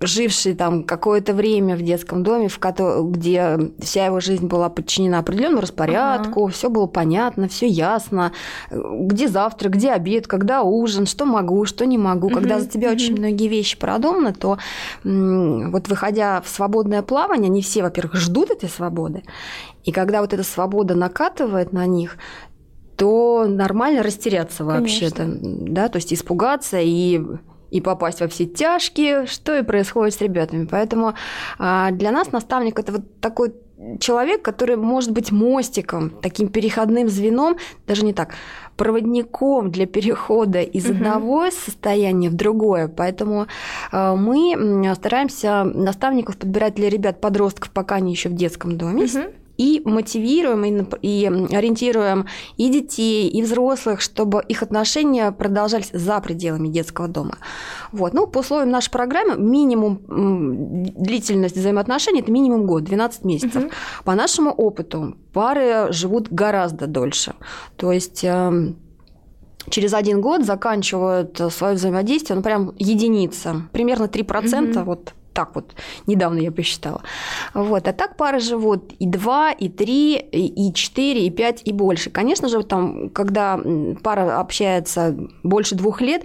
живший 0.00 0.54
там 0.54 0.84
какое-то 0.84 1.32
время 1.32 1.74
в 1.74 1.82
детском 1.82 2.22
доме, 2.22 2.48
в 2.48 2.58
котором, 2.58 3.12
где 3.12 3.58
вся 3.78 4.06
его 4.06 4.20
жизнь 4.20 4.46
была 4.46 4.68
подчинена 4.68 5.20
определенному 5.20 5.62
распорядку, 5.62 6.44
ага. 6.44 6.52
все 6.52 6.68
было 6.68 6.86
понятно, 6.86 7.48
все 7.48 7.66
ясно, 7.66 8.32
где 8.70 9.28
завтрак, 9.28 9.72
где 9.72 9.92
обед, 9.92 10.26
когда 10.26 10.62
ужин, 10.62 11.06
что 11.06 11.24
могу, 11.24 11.64
что 11.64 11.86
не 11.86 11.96
могу. 11.96 12.26
Угу, 12.26 12.34
Когда 12.34 12.60
за 12.60 12.68
тебя 12.68 12.88
угу. 12.88 12.96
очень 12.96 13.16
многие 13.16 13.48
вещи 13.48 13.78
продуманы, 13.78 14.34
то 14.34 14.58
вот 15.02 15.88
выходя 15.88 16.42
в 16.42 16.48
свободное 16.48 17.02
плавание, 17.02 17.48
они 17.48 17.62
все, 17.62 17.82
во-первых, 17.82 18.16
ждут 18.16 18.50
этой 18.50 18.68
свободы, 18.68 19.22
и 19.84 19.92
когда 19.92 20.20
вот 20.20 20.34
эта 20.34 20.42
свобода 20.42 20.94
накатывает 20.94 21.72
на 21.72 21.86
них, 21.86 22.18
то 22.96 23.46
нормально 23.46 24.02
растеряться 24.02 24.64
вообще-то, 24.64 25.26
да, 25.26 25.88
то 25.88 25.96
есть 25.96 26.12
испугаться 26.12 26.78
и 26.80 27.20
и 27.76 27.80
попасть 27.80 28.20
во 28.20 28.28
все 28.28 28.46
тяжкие, 28.46 29.26
что 29.26 29.56
и 29.56 29.62
происходит 29.62 30.14
с 30.14 30.20
ребятами. 30.20 30.66
Поэтому 30.66 31.14
а, 31.58 31.90
для 31.90 32.10
нас 32.10 32.32
наставник 32.32 32.78
это 32.78 32.92
вот 32.92 33.20
такой 33.20 33.54
человек, 34.00 34.42
который 34.42 34.76
может 34.76 35.10
быть 35.10 35.30
мостиком, 35.30 36.10
таким 36.22 36.48
переходным 36.48 37.08
звеном, 37.08 37.56
даже 37.86 38.04
не 38.04 38.14
так, 38.14 38.34
проводником 38.76 39.70
для 39.70 39.86
перехода 39.86 40.62
из 40.62 40.86
угу. 40.86 40.94
одного 40.94 41.50
состояния 41.50 42.30
в 42.30 42.34
другое. 42.34 42.88
Поэтому 42.88 43.46
а, 43.92 44.16
мы 44.16 44.94
стараемся 44.94 45.64
наставников 45.64 46.38
подбирать 46.38 46.74
для 46.74 46.88
ребят 46.88 47.20
подростков, 47.20 47.70
пока 47.70 47.96
они 47.96 48.12
еще 48.12 48.28
в 48.28 48.34
детском 48.34 48.76
доме. 48.78 49.04
Угу 49.04 49.32
и 49.56 49.82
мотивируем, 49.84 50.64
и, 51.02 51.26
ориентируем 51.54 52.26
и 52.56 52.68
детей, 52.68 53.28
и 53.28 53.42
взрослых, 53.42 54.00
чтобы 54.00 54.42
их 54.48 54.62
отношения 54.62 55.32
продолжались 55.32 55.90
за 55.92 56.20
пределами 56.20 56.68
детского 56.68 57.08
дома. 57.08 57.38
Вот. 57.92 58.14
Ну, 58.14 58.26
по 58.26 58.38
условиям 58.38 58.70
нашей 58.70 58.90
программы, 58.90 59.36
минимум 59.36 60.00
длительность 60.94 61.56
взаимоотношений– 61.56 62.20
это 62.22 62.30
минимум 62.30 62.66
год, 62.66 62.84
12 62.84 63.24
месяцев. 63.24 63.64
Угу. 63.64 63.72
По 64.04 64.14
нашему 64.14 64.50
опыту 64.50 65.16
пары 65.32 65.86
живут 65.90 66.28
гораздо 66.30 66.86
дольше. 66.86 67.34
То 67.76 67.92
есть 67.92 68.24
эм, 68.24 68.76
через 69.70 69.94
один 69.94 70.20
год 70.20 70.44
заканчивают 70.44 71.40
свое 71.50 71.74
взаимодействие, 71.74 72.36
ну, 72.36 72.42
прям 72.42 72.74
единица, 72.78 73.68
примерно 73.72 74.04
3% 74.04 74.70
угу. 74.70 74.80
вот 74.84 75.14
так 75.36 75.54
вот, 75.54 75.74
недавно 76.06 76.38
я 76.38 76.50
посчитала. 76.50 77.02
Вот. 77.52 77.86
А 77.86 77.92
так 77.92 78.16
пары 78.16 78.40
живут 78.40 78.92
и 78.98 79.06
2, 79.06 79.52
и 79.52 79.68
3, 79.68 80.16
и 80.16 80.72
4, 80.72 81.26
и 81.26 81.30
5, 81.30 81.62
и 81.64 81.72
больше. 81.72 82.10
Конечно 82.10 82.48
же, 82.48 82.62
там, 82.62 83.10
когда 83.10 83.60
пара 84.02 84.40
общается 84.40 85.14
больше 85.42 85.74
двух 85.74 86.00
лет, 86.00 86.24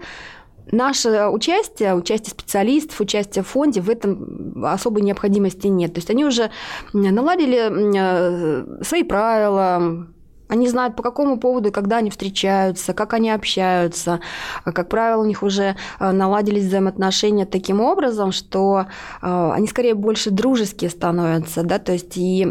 Наше 0.71 1.27
участие, 1.27 1.95
участие 1.95 2.29
специалистов, 2.29 3.01
участие 3.01 3.43
в 3.43 3.47
фонде 3.47 3.81
в 3.81 3.89
этом 3.89 4.63
особой 4.63 5.01
необходимости 5.01 5.67
нет. 5.67 5.93
То 5.93 5.97
есть 5.97 6.09
они 6.09 6.23
уже 6.23 6.49
наладили 6.93 7.59
э, 7.67 8.83
свои 8.83 9.03
правила, 9.03 10.07
они 10.51 10.67
знают, 10.67 10.97
по 10.97 11.03
какому 11.03 11.37
поводу 11.37 11.69
и 11.69 11.71
когда 11.71 11.97
они 11.97 12.09
встречаются, 12.09 12.93
как 12.93 13.13
они 13.13 13.31
общаются. 13.31 14.19
Как 14.65 14.89
правило, 14.89 15.21
у 15.21 15.25
них 15.25 15.43
уже 15.43 15.77
э, 15.99 16.11
наладились 16.11 16.65
взаимоотношения 16.65 17.45
таким 17.45 17.79
образом, 17.79 18.33
что 18.33 18.87
э, 19.21 19.51
они 19.53 19.65
скорее 19.67 19.95
больше 19.95 20.29
дружеские 20.29 20.89
становятся. 20.89 21.63
Да? 21.63 21.79
То 21.79 21.93
есть 21.93 22.17
и 22.17 22.45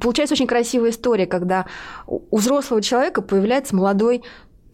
получается 0.00 0.32
очень 0.32 0.46
красивая 0.46 0.88
история, 0.88 1.26
когда 1.26 1.66
у 2.06 2.38
взрослого 2.38 2.80
человека 2.80 3.20
появляется 3.20 3.76
молодой 3.76 4.22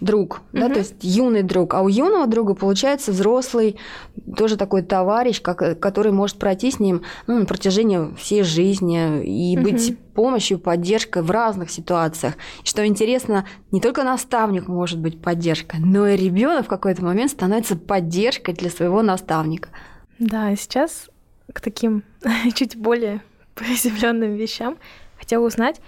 друг, 0.01 0.43
угу. 0.53 0.61
да, 0.61 0.69
то 0.69 0.79
есть 0.79 0.97
юный 1.03 1.43
друг, 1.43 1.75
а 1.75 1.83
у 1.83 1.89
юного 1.89 2.27
друга 2.27 2.55
получается 2.55 3.13
взрослый, 3.13 3.77
тоже 4.37 4.57
такой 4.57 4.83
товарищ, 4.83 5.41
как, 5.41 5.79
который 5.79 6.13
может 6.13 6.39
пройти 6.39 6.71
с 6.71 6.81
ним 6.81 7.03
ну, 7.27 7.41
на 7.41 7.47
протяжении 7.47 8.15
всей 8.17 8.43
жизни 8.43 9.25
и 9.25 9.57
угу. 9.57 9.65
быть 9.65 9.97
помощью, 10.15 10.59
поддержкой 10.59 11.23
в 11.23 11.31
разных 11.31 11.71
ситуациях. 11.71 12.35
И 12.63 12.67
что 12.67 12.87
интересно, 12.87 13.47
не 13.71 13.81
только 13.81 14.05
наставник 14.05 14.69
может 14.69 14.99
быть 14.99 15.21
поддержкой, 15.21 15.81
но 15.81 16.07
и 16.07 16.17
ребенок 16.17 16.67
в 16.67 16.69
какой-то 16.69 17.05
момент 17.05 17.31
становится 17.31 17.77
поддержкой 17.77 18.55
для 18.55 18.71
своего 18.71 19.03
наставника. 19.03 19.71
Да, 20.19 20.55
сейчас 20.57 21.09
к 21.53 21.61
таким 21.61 22.03
чуть 22.55 22.77
более 22.77 23.23
приземленным 23.55 24.35
вещам 24.35 24.79
хотела 25.19 25.47
узнать, 25.47 25.81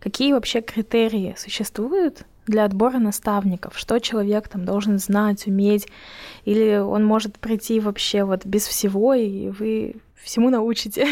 какие 0.00 0.32
вообще 0.32 0.60
критерии 0.60 1.34
существуют 1.38 2.24
для 2.46 2.64
отбора 2.64 2.98
наставников, 2.98 3.78
что 3.78 3.98
человек 3.98 4.48
там 4.48 4.64
должен 4.64 4.98
знать, 4.98 5.46
уметь, 5.46 5.88
или 6.44 6.78
он 6.78 7.04
может 7.04 7.38
прийти 7.38 7.80
вообще 7.80 8.24
вот 8.24 8.44
без 8.44 8.66
всего, 8.66 9.14
и 9.14 9.50
вы 9.50 9.96
всему 10.22 10.50
научите. 10.50 11.06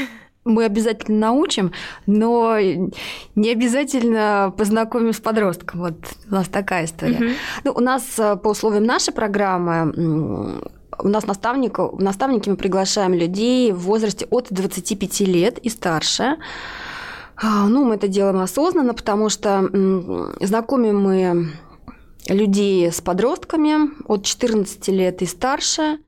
Мы 0.45 0.65
обязательно 0.65 1.21
научим, 1.21 1.71
но 2.07 2.59
не 2.59 3.53
обязательно 3.53 4.53
познакомим 4.57 5.13
с 5.13 5.21
подростком. 5.21 5.81
Вот 5.81 5.95
у 6.29 6.35
нас 6.35 6.49
такая 6.49 6.87
история. 6.87 7.15
Uh-huh. 7.15 7.35
Ну, 7.63 7.73
у 7.77 7.81
нас 7.81 8.19
э, 8.19 8.35
по 8.35 8.49
условиям 8.49 8.83
нашей 8.83 9.15
программы 9.15 10.59
у 10.99 11.09
нас 11.09 11.27
наставников, 11.27 11.99
наставники 11.99 12.49
мы 12.49 12.57
приглашаем 12.57 13.15
людей 13.15 13.73
в 13.73 13.81
возрасте 13.81 14.27
от 14.31 14.49
25 14.51 15.21
лет 15.21 15.59
и 15.59 15.69
старше. 15.69 16.37
А, 17.37 17.67
ну, 17.67 17.85
мы 17.85 17.95
это 17.95 18.09
делаем 18.09 18.39
осознанно, 18.39 18.95
потому 18.95 19.29
что 19.29 19.69
знакомим 20.41 21.01
мы 21.01 21.53
людей 22.29 22.91
с 22.91 23.01
подростками 23.01 23.91
от 24.07 24.25
14 24.25 24.89
лет 24.89 25.23
и 25.23 25.27
старше. 25.27 25.99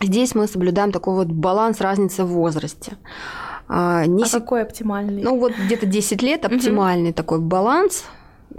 Здесь 0.00 0.34
мы 0.34 0.46
соблюдаем 0.46 0.92
такой 0.92 1.14
вот 1.14 1.28
баланс 1.28 1.80
разницы 1.80 2.24
в 2.24 2.28
возрасте. 2.28 2.96
А, 3.68 4.04
не 4.06 4.24
а 4.24 4.26
сек... 4.26 4.42
какой 4.42 4.62
оптимальный? 4.62 5.22
Ну, 5.22 5.38
вот 5.38 5.52
где-то 5.52 5.86
10 5.86 6.22
лет 6.22 6.44
оптимальный 6.44 7.12
такой 7.12 7.40
баланс. 7.40 8.04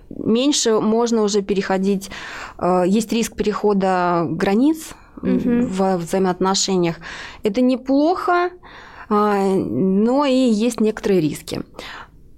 Меньше 0.10 0.80
можно 0.80 1.22
уже 1.22 1.42
переходить. 1.42 2.10
А, 2.58 2.84
есть 2.84 3.12
риск 3.12 3.36
перехода 3.36 4.26
границ 4.30 4.94
в 5.22 5.98
взаимоотношениях. 5.98 6.98
Это 7.42 7.62
неплохо, 7.62 8.52
но 9.10 10.26
и 10.26 10.34
есть 10.34 10.80
некоторые 10.82 11.22
риски. 11.22 11.64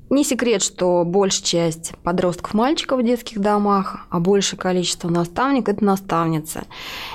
Не 0.09 0.23
секрет, 0.23 0.61
что 0.61 1.03
большая 1.05 1.43
часть 1.43 1.93
подростков 2.03 2.53
мальчиков 2.53 2.99
в 2.99 3.03
детских 3.03 3.39
домах, 3.39 4.07
а 4.09 4.19
большее 4.19 4.57
количество 4.57 5.09
наставников 5.09 5.75
это 5.75 5.83
наставницы. 5.83 6.63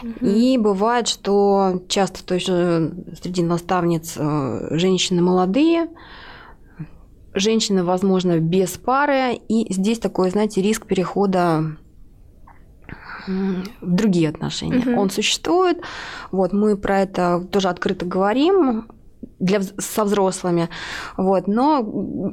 Угу. 0.02 0.26
И 0.26 0.58
бывает, 0.58 1.08
что 1.08 1.82
часто 1.88 2.25
тоже 2.25 2.92
среди 3.20 3.42
наставниц 3.42 4.14
э, 4.16 4.68
женщины 4.76 5.22
молодые, 5.22 5.88
женщины, 7.34 7.82
возможно, 7.82 8.38
без 8.38 8.70
пары, 8.72 9.40
и 9.49 9.72
здесь 9.72 9.99
такой, 9.99 10.30
знаете, 10.30 10.61
риск 10.61 10.87
перехода 10.87 11.76
в 13.26 13.62
другие 13.80 14.28
отношения. 14.28 14.78
Угу. 14.78 15.00
Он 15.00 15.11
существует. 15.11 15.80
Вот 16.30 16.52
мы 16.52 16.76
про 16.76 17.00
это 17.00 17.46
тоже 17.50 17.68
открыто 17.68 18.04
говорим 18.04 18.88
для, 19.38 19.61
со 19.78 20.04
взрослыми. 20.04 20.68
Вот. 21.16 21.46
Но, 21.46 22.32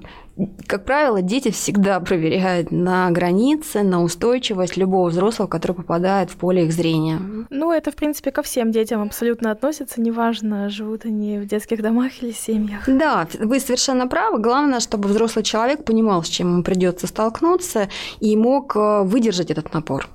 как 0.67 0.85
правило, 0.85 1.21
дети 1.21 1.51
всегда 1.51 1.99
проверяют 1.99 2.71
на 2.71 3.09
границы, 3.11 3.83
на 3.83 4.03
устойчивость 4.03 4.77
любого 4.77 5.09
взрослого, 5.09 5.47
который 5.47 5.73
попадает 5.73 6.31
в 6.31 6.37
поле 6.37 6.65
их 6.65 6.71
зрения. 6.71 7.19
Ну, 7.49 7.71
это, 7.71 7.91
в 7.91 7.95
принципе, 7.95 8.31
ко 8.31 8.41
всем 8.41 8.71
детям 8.71 9.01
абсолютно 9.01 9.51
относится, 9.51 10.01
неважно, 10.01 10.69
живут 10.69 11.05
они 11.05 11.39
в 11.39 11.45
детских 11.45 11.81
домах 11.81 12.11
или 12.21 12.31
семьях. 12.31 12.83
Да, 12.87 13.27
вы 13.39 13.59
совершенно 13.59 14.07
правы. 14.07 14.39
Главное, 14.39 14.79
чтобы 14.79 15.09
взрослый 15.09 15.43
человек 15.43 15.83
понимал, 15.83 16.23
с 16.23 16.27
чем 16.27 16.53
ему 16.53 16.63
придется 16.63 17.07
столкнуться, 17.07 17.89
и 18.19 18.35
мог 18.37 18.75
э, 18.75 19.03
выдержать 19.03 19.51
этот 19.51 19.73
напор. 19.73 20.07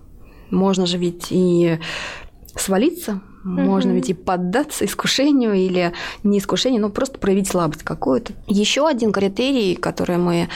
Можно 0.50 0.86
же 0.86 0.98
ведь 0.98 1.26
и 1.30 1.78
свалиться, 2.56 3.20
можно 3.44 3.92
ведь 3.92 4.10
и 4.10 4.14
поддаться 4.14 4.84
искушению 4.84 5.54
или 5.54 5.92
не 6.22 6.38
искушению, 6.38 6.80
но 6.80 6.88
просто 6.88 7.18
проявить 7.18 7.48
слабость 7.48 7.82
какую-то. 7.82 8.32
Еще 8.46 8.86
один 8.86 9.12
критерий, 9.12 9.76
который 9.76 10.16
мы 10.16 10.48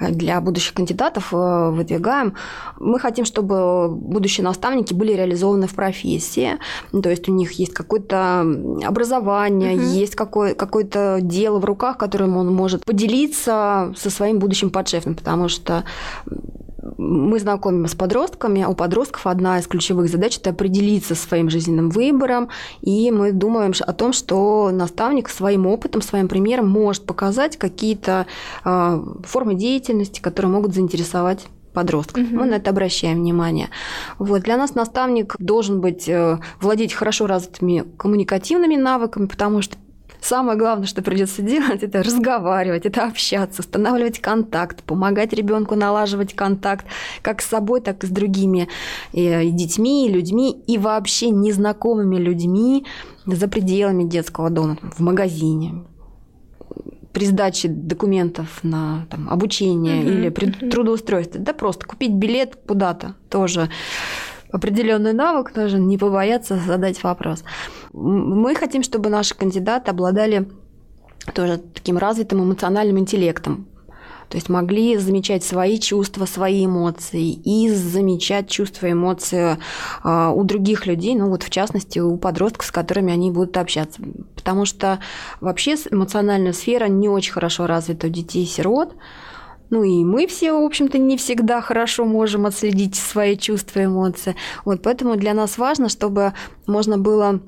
для 0.00 0.40
будущих 0.40 0.74
кандидатов 0.74 1.32
э, 1.32 1.70
выдвигаем, 1.70 2.34
мы 2.80 2.98
хотим, 2.98 3.24
чтобы 3.24 3.88
будущие 3.88 4.44
наставники 4.44 4.94
были 4.94 5.12
реализованы 5.12 5.66
в 5.66 5.74
профессии, 5.74 6.58
то 6.90 7.10
есть 7.10 7.28
у 7.28 7.32
них 7.32 7.52
есть 7.52 7.74
какое-то 7.74 8.40
образование, 8.84 9.76
угу. 9.76 9.82
есть 9.82 10.14
какое- 10.14 10.54
какое-то 10.54 11.18
дело 11.20 11.58
в 11.58 11.64
руках, 11.64 11.98
которым 11.98 12.36
он 12.36 12.52
может 12.52 12.84
поделиться 12.84 13.92
со 13.96 14.10
своим 14.10 14.38
будущим 14.38 14.70
подшефным, 14.70 15.14
потому 15.14 15.48
что 15.48 15.84
мы 16.98 17.38
знакомим 17.38 17.86
с 17.86 17.94
подростками, 17.94 18.62
а 18.62 18.68
у 18.68 18.74
подростков 18.74 19.26
одна 19.26 19.58
из 19.58 19.66
ключевых 19.66 20.08
задач– 20.08 20.38
это 20.38 20.50
определиться 20.50 21.14
своим 21.14 21.50
жизненным 21.50 21.90
выбором, 21.90 22.48
и 22.80 23.10
мы 23.10 23.32
думаем 23.32 23.72
о 23.80 23.92
том, 23.92 24.12
что 24.12 24.70
наставник 24.72 25.28
своим 25.28 25.66
опытом, 25.66 26.02
своим 26.02 26.28
примером 26.28 26.68
может 26.68 27.06
показать 27.06 27.56
какие-то 27.56 28.26
э, 28.64 29.04
формы 29.24 29.54
деятельности, 29.54 30.20
которые 30.20 30.52
могут 30.52 30.74
заинтересовать 30.74 31.46
подростков. 31.72 32.24
Угу. 32.24 32.36
Мы 32.36 32.46
на 32.46 32.54
это 32.54 32.70
обращаем 32.70 33.18
внимание. 33.18 33.70
Вот. 34.18 34.42
Для 34.42 34.56
нас 34.56 34.74
наставник 34.74 35.36
должен 35.38 35.80
быть 35.80 36.08
э, 36.08 36.38
владеть 36.60 36.92
хорошо 36.92 37.26
развитыми 37.26 37.84
коммуникативными 37.96 38.76
навыками, 38.76 39.26
потому 39.26 39.62
что 39.62 39.76
Самое 40.22 40.56
главное, 40.56 40.86
что 40.86 41.02
придется 41.02 41.42
делать, 41.42 41.82
это 41.82 42.02
разговаривать, 42.02 42.86
это 42.86 43.04
общаться, 43.06 43.60
устанавливать 43.60 44.20
контакт, 44.20 44.84
помогать 44.84 45.32
ребенку 45.32 45.74
налаживать 45.74 46.32
контакт 46.34 46.86
как 47.22 47.42
с 47.42 47.48
собой, 47.48 47.80
так 47.80 48.04
и 48.04 48.06
с 48.06 48.10
другими 48.10 48.68
и 49.12 49.50
детьми, 49.50 50.06
и 50.06 50.12
людьми, 50.12 50.62
и 50.68 50.78
вообще 50.78 51.30
незнакомыми 51.30 52.16
людьми 52.16 52.86
за 53.26 53.48
пределами 53.48 54.04
детского 54.04 54.48
дома, 54.48 54.78
в 54.80 55.00
магазине, 55.00 55.84
при 57.12 57.26
сдаче 57.26 57.68
документов 57.68 58.60
на 58.62 59.06
там, 59.10 59.28
обучение 59.28 60.02
mm-hmm. 60.02 60.18
или 60.18 60.28
при 60.28 60.50
трудоустройстве. 60.70 61.40
Да 61.40 61.52
просто 61.52 61.84
купить 61.84 62.12
билет 62.12 62.56
куда-то 62.66 63.16
тоже 63.28 63.70
определенный 64.52 65.12
навык, 65.12 65.52
тоже 65.52 65.78
не 65.78 65.98
побояться 65.98 66.56
задать 66.56 67.02
вопрос. 67.02 67.42
Мы 67.92 68.54
хотим, 68.54 68.82
чтобы 68.82 69.10
наши 69.10 69.34
кандидаты 69.34 69.90
обладали 69.90 70.48
тоже 71.34 71.58
таким 71.58 71.98
развитым 71.98 72.42
эмоциональным 72.44 72.98
интеллектом, 72.98 73.66
то 74.32 74.36
есть 74.36 74.48
могли 74.48 74.96
замечать 74.96 75.44
свои 75.44 75.78
чувства, 75.78 76.24
свои 76.24 76.64
эмоции 76.64 77.32
и 77.32 77.68
замечать 77.68 78.48
чувства 78.48 78.86
и 78.86 78.92
эмоции 78.92 79.58
а, 80.02 80.30
у 80.30 80.42
других 80.44 80.86
людей, 80.86 81.14
ну 81.14 81.28
вот 81.28 81.42
в 81.42 81.50
частности 81.50 81.98
у 81.98 82.16
подростков, 82.16 82.66
с 82.66 82.70
которыми 82.70 83.12
они 83.12 83.30
будут 83.30 83.58
общаться. 83.58 84.00
Потому 84.34 84.64
что 84.64 85.00
вообще 85.42 85.74
эмоциональная 85.90 86.54
сфера 86.54 86.86
не 86.86 87.10
очень 87.10 87.32
хорошо 87.32 87.66
развита 87.66 88.06
у 88.06 88.10
детей-сирот. 88.10 88.94
Ну 89.72 89.84
и 89.84 90.04
мы 90.04 90.26
все, 90.26 90.52
в 90.52 90.66
общем-то, 90.66 90.98
не 90.98 91.16
всегда 91.16 91.62
хорошо 91.62 92.04
можем 92.04 92.44
отследить 92.44 92.94
свои 92.94 93.38
чувства 93.38 93.80
и 93.80 93.84
эмоции. 93.86 94.36
Вот 94.66 94.82
поэтому 94.82 95.16
для 95.16 95.32
нас 95.32 95.56
важно, 95.56 95.88
чтобы 95.88 96.34
можно 96.66 96.98
было 96.98 97.40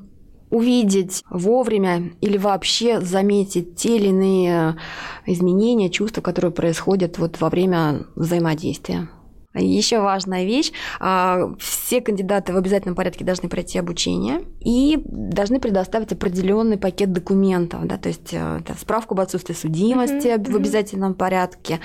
увидеть 0.49 1.23
вовремя 1.29 2.13
или 2.23 2.39
вообще 2.39 3.03
заметить 3.03 3.77
те 3.77 3.97
или 3.99 4.07
иные 4.07 4.79
изменения, 5.27 5.91
чувства, 5.91 6.23
которые 6.23 6.51
происходят 6.51 7.19
вот 7.19 7.39
во 7.43 7.51
время 7.51 8.07
взаимодействия. 8.17 9.11
Еще 9.55 10.01
важная 10.01 10.45
вещь, 10.45 10.73
а, 10.99 11.55
все 11.61 12.01
кандидаты 12.01 12.53
в 12.53 12.57
обязательном 12.57 12.97
порядке 12.97 13.25
должны 13.25 13.49
пройти 13.49 13.79
обучение 13.79 14.43
и 14.61 15.01
должны 15.07 15.61
предоставить 15.61 16.11
определенный 16.11 16.77
пакет 16.77 17.13
документов, 17.13 17.87
да, 17.87 17.97
то 17.97 18.09
есть 18.09 18.33
э, 18.33 18.59
это 18.61 18.77
справку 18.77 19.15
об 19.15 19.21
отсутствии 19.21 19.55
судимости 19.55 20.27
mm-hmm. 20.27 20.53
в 20.53 20.57
обязательном 20.57 21.15
порядке, 21.15 21.79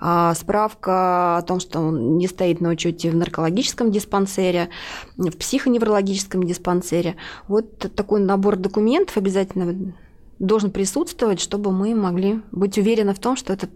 а, 0.00 0.34
справка 0.34 1.36
о 1.36 1.42
том, 1.42 1.60
что 1.60 1.78
он 1.78 2.18
не 2.18 2.26
стоит 2.26 2.60
на 2.60 2.70
учете 2.70 3.10
в 3.10 3.14
наркологическом 3.14 3.92
диспансере, 3.92 4.70
в 5.16 5.30
психоневрологическом 5.30 6.42
диспансере. 6.42 7.14
Вот 7.46 7.78
такой 7.94 8.20
набор 8.20 8.56
документов 8.56 9.16
обязательно 9.16 9.94
должен 10.42 10.72
присутствовать, 10.72 11.40
чтобы 11.40 11.70
мы 11.70 11.94
могли 11.94 12.42
быть 12.50 12.76
уверены 12.76 13.14
в 13.14 13.20
том, 13.20 13.36
что 13.36 13.52
этот 13.52 13.70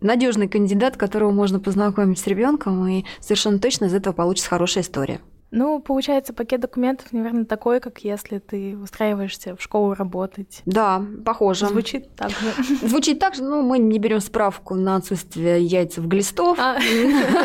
надежный 0.00 0.48
кандидат, 0.48 0.96
которого 0.96 1.30
можно 1.30 1.60
познакомить 1.60 2.18
с 2.18 2.26
ребенком, 2.26 2.86
и 2.86 3.04
совершенно 3.20 3.58
точно 3.58 3.86
из 3.86 3.94
этого 3.94 4.12
получится 4.12 4.50
хорошая 4.50 4.84
история. 4.84 5.20
Ну, 5.52 5.80
получается, 5.80 6.34
пакет 6.34 6.60
документов, 6.60 7.12
наверное, 7.12 7.44
такой, 7.44 7.80
как 7.80 8.00
если 8.00 8.38
ты 8.38 8.76
устраиваешься 8.76 9.54
в 9.54 9.62
школу 9.62 9.94
работать. 9.94 10.60
Да, 10.66 11.02
похоже. 11.24 11.68
Звучит 11.68 12.14
так 12.16 12.30
же. 12.30 12.36
Звучит 12.82 13.20
так 13.20 13.36
же, 13.36 13.44
но 13.44 13.62
мы 13.62 13.78
не 13.78 13.98
берем 13.98 14.20
справку 14.20 14.74
на 14.74 14.96
отсутствие 14.96 15.62
яйцев 15.62 16.06
глистов, 16.06 16.58
а, 16.58 16.76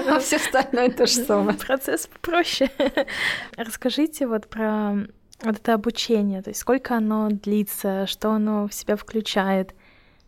а 0.08 0.20
все 0.20 0.38
остальное 0.38 0.90
то 0.90 1.06
же 1.06 1.14
самое. 1.14 1.58
Процесс 1.58 2.10
проще. 2.22 2.72
Расскажите 3.56 4.28
вот 4.28 4.48
про 4.48 5.08
вот 5.44 5.56
это 5.56 5.74
обучение, 5.74 6.42
то 6.42 6.50
есть 6.50 6.60
сколько 6.60 6.96
оно 6.98 7.30
длится, 7.30 8.08
что 8.08 8.32
оно 8.32 8.68
в 8.68 8.74
себя 8.74 8.96
включает. 8.96 9.74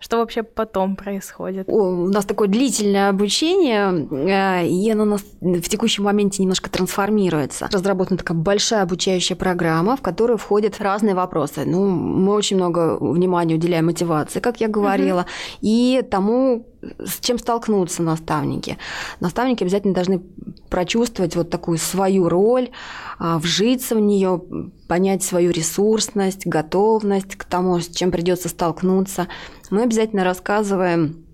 Что 0.03 0.17
вообще 0.17 0.43
потом 0.43 0.97
происходит? 0.97 1.69
У 1.69 2.09
нас 2.09 2.25
такое 2.25 2.49
длительное 2.49 3.07
обучение, 3.07 4.05
э, 4.11 4.67
и 4.67 4.91
оно 4.91 5.03
у 5.03 5.05
нас 5.05 5.23
в 5.39 5.69
текущем 5.69 6.03
моменте 6.03 6.41
немножко 6.43 6.69
трансформируется. 6.69 7.69
Разработана 7.71 8.17
такая 8.17 8.37
большая 8.37 8.81
обучающая 8.81 9.37
программа, 9.37 9.95
в 9.95 10.01
которую 10.01 10.37
входят 10.37 10.81
разные 10.81 11.15
вопросы. 11.15 11.63
Ну, 11.65 11.87
мы 11.87 12.33
очень 12.33 12.57
много 12.57 12.97
внимания 12.99 13.55
уделяем 13.55 13.85
мотивации, 13.85 14.41
как 14.41 14.59
я 14.59 14.67
говорила, 14.67 15.21
угу. 15.21 15.27
и 15.61 16.01
тому, 16.11 16.67
с 16.99 17.21
чем 17.21 17.39
столкнутся 17.39 18.03
наставники. 18.03 18.77
Наставники 19.21 19.63
обязательно 19.63 19.93
должны 19.93 20.21
прочувствовать 20.69 21.35
вот 21.35 21.49
такую 21.49 21.77
свою 21.77 22.27
роль, 22.27 22.71
а, 23.19 23.37
вжиться 23.37 23.95
в 23.95 23.99
нее, 23.99 24.41
понять 24.87 25.23
свою 25.23 25.51
ресурсность, 25.51 26.45
готовность 26.45 27.35
к 27.35 27.45
тому, 27.45 27.79
с 27.79 27.87
чем 27.87 28.11
придется 28.11 28.49
столкнуться. 28.49 29.27
Мы 29.73 29.81
обязательно 29.81 30.23
рассказываем 30.23 31.25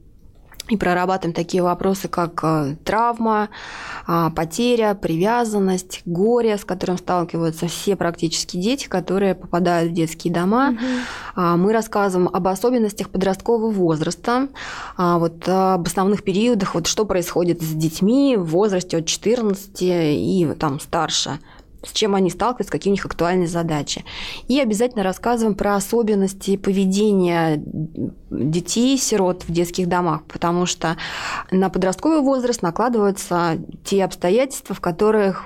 и 0.69 0.77
прорабатываем 0.77 1.33
такие 1.33 1.61
вопросы, 1.61 2.07
как 2.07 2.39
э, 2.41 2.77
травма, 2.85 3.49
а, 4.07 4.29
потеря, 4.29 4.93
привязанность, 4.93 6.03
горе, 6.05 6.57
с 6.57 6.63
которым 6.63 6.97
сталкиваются 6.97 7.67
все 7.67 7.97
практически 7.97 8.55
дети, 8.55 8.87
которые 8.87 9.35
попадают 9.35 9.91
в 9.91 9.93
детские 9.93 10.33
дома. 10.33 10.69
Угу. 10.69 11.41
Мы 11.57 11.73
рассказываем 11.73 12.29
об 12.31 12.47
особенностях 12.47 13.09
подросткового 13.09 13.71
возраста, 13.71 14.47
а, 14.95 15.19
вот 15.19 15.43
об 15.45 15.85
основных 15.85 16.23
периодах, 16.23 16.75
вот 16.75 16.87
что 16.87 17.03
происходит 17.03 17.61
с 17.61 17.73
детьми 17.73 18.37
в 18.37 18.45
возрасте 18.45 18.99
от 18.99 19.05
14 19.05 19.81
и 19.81 20.47
там 20.57 20.79
старше 20.79 21.39
с 21.83 21.91
чем 21.91 22.15
они 22.15 22.29
сталкиваются, 22.29 22.71
какие 22.71 22.91
у 22.91 22.95
них 22.95 23.05
актуальные 23.05 23.47
задачи. 23.47 24.03
И 24.47 24.59
обязательно 24.59 25.03
рассказываем 25.03 25.55
про 25.55 25.75
особенности 25.75 26.57
поведения 26.57 27.61
детей, 28.29 28.97
сирот 28.97 29.43
в 29.43 29.51
детских 29.51 29.87
домах, 29.87 30.23
потому 30.25 30.65
что 30.65 30.97
на 31.51 31.69
подростковый 31.69 32.21
возраст 32.21 32.61
накладываются 32.61 33.57
те 33.83 34.03
обстоятельства, 34.03 34.75
в 34.75 34.81
которых 34.81 35.45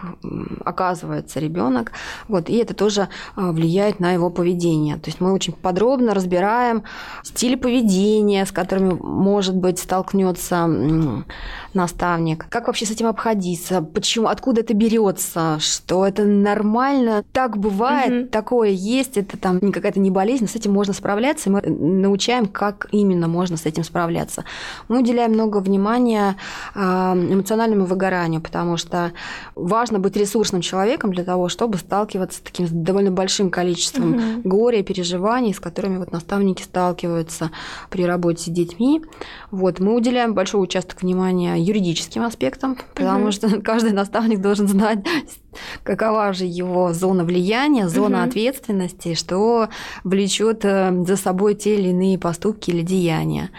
оказывается 0.65 1.39
ребенок, 1.39 1.91
вот, 2.27 2.49
и 2.49 2.57
это 2.57 2.73
тоже 2.73 3.09
а, 3.35 3.51
влияет 3.51 3.99
на 3.99 4.11
его 4.11 4.29
поведение. 4.29 4.95
То 4.95 5.09
есть 5.09 5.21
мы 5.21 5.33
очень 5.33 5.53
подробно 5.53 6.13
разбираем 6.13 6.83
стили 7.23 7.55
поведения, 7.55 8.45
с 8.45 8.51
которыми, 8.51 8.93
может 8.93 9.55
быть, 9.55 9.79
столкнется 9.79 11.25
наставник, 11.75 12.47
как 12.49 12.67
вообще 12.67 12.85
с 12.85 12.91
этим 12.91 13.07
обходиться, 13.07 13.81
почему, 13.81 14.27
откуда 14.27 14.61
это 14.61 14.73
берется, 14.73 15.57
что 15.59 16.05
это 16.05 16.23
нормально, 16.23 17.23
так 17.31 17.57
бывает, 17.57 18.23
угу. 18.23 18.29
такое 18.29 18.69
есть, 18.69 19.17
это 19.17 19.37
там 19.37 19.59
какая-то 19.71 19.99
не 19.99 20.11
болезнь, 20.11 20.47
с 20.47 20.55
этим 20.55 20.71
можно 20.71 20.93
справляться, 20.93 21.49
и 21.49 21.53
мы 21.53 21.61
научаем, 21.61 22.45
как 22.45 22.87
именно 22.91 23.27
можно 23.27 23.57
с 23.57 23.65
этим 23.65 23.83
справляться. 23.83 24.43
Мы 24.87 24.99
уделяем 24.99 25.31
много 25.31 25.57
внимания 25.57 26.35
а, 26.75 27.15
эмоциональному 27.15 27.85
выгоранию, 27.85 28.41
потому 28.41 28.77
что 28.77 29.11
важно 29.55 29.99
быть 29.99 30.15
ресурсным 30.15 30.61
человеком 30.61 31.13
для 31.13 31.23
того, 31.23 31.49
чтобы 31.49 31.77
сталкиваться 31.77 32.39
с 32.39 32.41
таким 32.41 32.67
довольно 32.69 33.11
большим 33.11 33.49
количеством 33.49 34.15
угу. 34.15 34.41
горя 34.43 34.79
и 34.79 34.83
переживаний, 34.83 35.53
с 35.53 35.59
которыми 35.59 35.97
вот 35.97 36.11
наставники 36.11 36.63
сталкиваются 36.63 37.51
при 37.89 38.05
работе 38.05 38.43
с 38.43 38.53
детьми. 38.53 39.03
Вот, 39.51 39.79
мы 39.79 39.95
уделяем 39.95 40.33
большой 40.33 40.63
участок 40.63 41.01
внимания 41.01 41.62
юридическим 41.63 42.23
аспектам, 42.23 42.77
потому 42.93 43.25
угу. 43.25 43.31
что 43.31 43.49
каждый 43.61 43.91
наставник 43.91 44.41
должен 44.41 44.67
знать, 44.67 44.99
какова 45.83 46.33
же 46.33 46.45
его 46.45 46.93
зона 46.93 47.23
влияния, 47.23 47.89
зона 47.89 48.21
угу. 48.21 48.29
ответственности, 48.29 49.15
что 49.15 49.69
влечет 50.03 50.65
э, 50.65 51.03
за 51.05 51.17
собой 51.17 51.55
те 51.55 51.75
или 51.75 51.89
иные 51.89 52.19
поступки 52.19 52.69
или 52.69 52.81
деяния. 52.81 53.49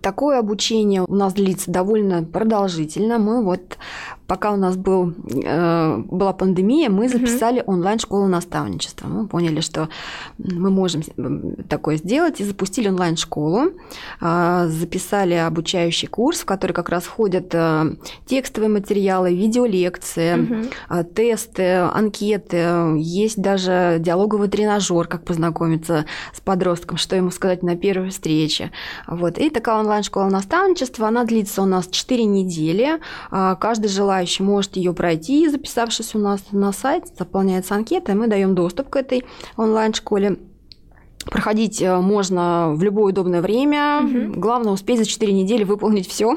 Такое 0.00 0.40
обучение 0.40 1.04
у 1.06 1.14
нас 1.14 1.32
длится 1.32 1.70
довольно 1.70 2.24
продолжительно. 2.24 3.18
Мы 3.18 3.44
вот 3.44 3.78
пока 4.32 4.50
у 4.52 4.56
нас 4.56 4.76
был, 4.76 5.12
э, 5.44 5.96
была 6.06 6.32
пандемия, 6.32 6.88
мы 6.88 7.06
записали 7.10 7.60
mm-hmm. 7.60 7.66
онлайн-школу 7.66 8.28
наставничества. 8.28 9.06
Мы 9.08 9.26
поняли, 9.26 9.60
что 9.60 9.90
мы 10.38 10.70
можем 10.70 11.02
такое 11.68 11.98
сделать, 11.98 12.40
и 12.40 12.44
запустили 12.44 12.88
онлайн-школу. 12.88 13.72
Э, 14.22 14.68
записали 14.68 15.34
обучающий 15.34 16.08
курс, 16.08 16.40
в 16.40 16.44
который 16.46 16.72
как 16.72 16.88
раз 16.88 17.04
входят 17.04 17.54
э, 17.54 17.94
текстовые 18.24 18.70
материалы, 18.70 19.36
видеолекции, 19.36 20.36
mm-hmm. 20.36 21.14
тесты, 21.14 21.74
анкеты. 21.94 22.96
Есть 22.96 23.42
даже 23.42 23.98
диалоговый 24.00 24.48
тренажер, 24.48 25.08
как 25.08 25.26
познакомиться 25.26 26.06
с 26.32 26.40
подростком, 26.40 26.96
что 26.96 27.16
ему 27.16 27.30
сказать 27.30 27.62
на 27.62 27.76
первой 27.76 28.08
встрече. 28.08 28.70
Вот. 29.06 29.36
И 29.36 29.50
такая 29.50 29.76
онлайн-школа 29.80 30.30
наставничества, 30.30 31.08
она 31.08 31.24
длится 31.24 31.60
у 31.60 31.66
нас 31.66 31.86
4 31.86 32.24
недели. 32.24 32.98
Каждый 33.30 33.88
желающий 33.88 34.21
желающий 34.22 34.42
может 34.42 34.76
ее 34.76 34.92
пройти, 34.92 35.48
записавшись 35.48 36.14
у 36.14 36.18
нас 36.18 36.40
на 36.52 36.72
сайт, 36.72 37.04
заполняется 37.18 37.74
анкета, 37.74 38.12
и 38.12 38.14
мы 38.14 38.28
даем 38.28 38.54
доступ 38.54 38.88
к 38.88 38.96
этой 38.96 39.24
онлайн-школе. 39.56 40.38
Проходить 41.24 41.80
э, 41.80 41.98
можно 41.98 42.72
в 42.74 42.82
любое 42.82 43.12
удобное 43.12 43.40
время. 43.40 44.00
Угу. 44.02 44.40
Главное 44.40 44.72
успеть 44.72 44.98
за 44.98 45.04
4 45.04 45.32
недели 45.32 45.64
выполнить 45.64 46.08
все. 46.08 46.36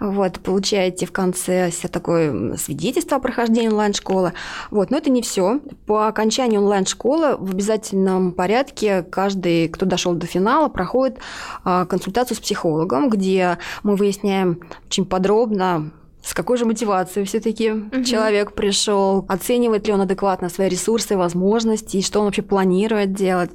Вот, 0.00 0.40
получаете 0.40 1.06
в 1.06 1.12
конце 1.12 1.70
такое 1.90 2.56
свидетельство 2.56 3.18
о 3.18 3.20
прохождении 3.20 3.68
онлайн-школы. 3.68 4.32
Вот, 4.70 4.90
но 4.90 4.96
это 4.96 5.10
не 5.10 5.22
все. 5.22 5.60
По 5.86 6.08
окончании 6.08 6.56
онлайн-школы 6.56 7.36
в 7.36 7.52
обязательном 7.52 8.32
порядке 8.32 9.02
каждый, 9.02 9.68
кто 9.68 9.86
дошел 9.86 10.14
до 10.14 10.26
финала, 10.26 10.68
проходит 10.68 11.18
а, 11.64 11.84
консультацию 11.84 12.36
с 12.36 12.40
психологом, 12.40 13.10
где 13.10 13.58
мы 13.82 13.96
выясняем 13.96 14.60
очень 14.86 15.04
подробно 15.04 15.92
с 16.22 16.34
какой 16.34 16.56
же 16.56 16.64
мотивацией 16.64 17.26
все-таки 17.26 17.72
угу. 17.72 18.04
человек 18.04 18.52
пришел, 18.52 19.24
оценивает 19.28 19.86
ли 19.86 19.92
он 19.92 20.02
адекватно 20.02 20.48
свои 20.48 20.68
ресурсы, 20.68 21.16
возможности, 21.16 21.96
и 21.96 22.02
что 22.02 22.20
он 22.20 22.26
вообще 22.26 22.42
планирует 22.42 23.12
делать. 23.12 23.50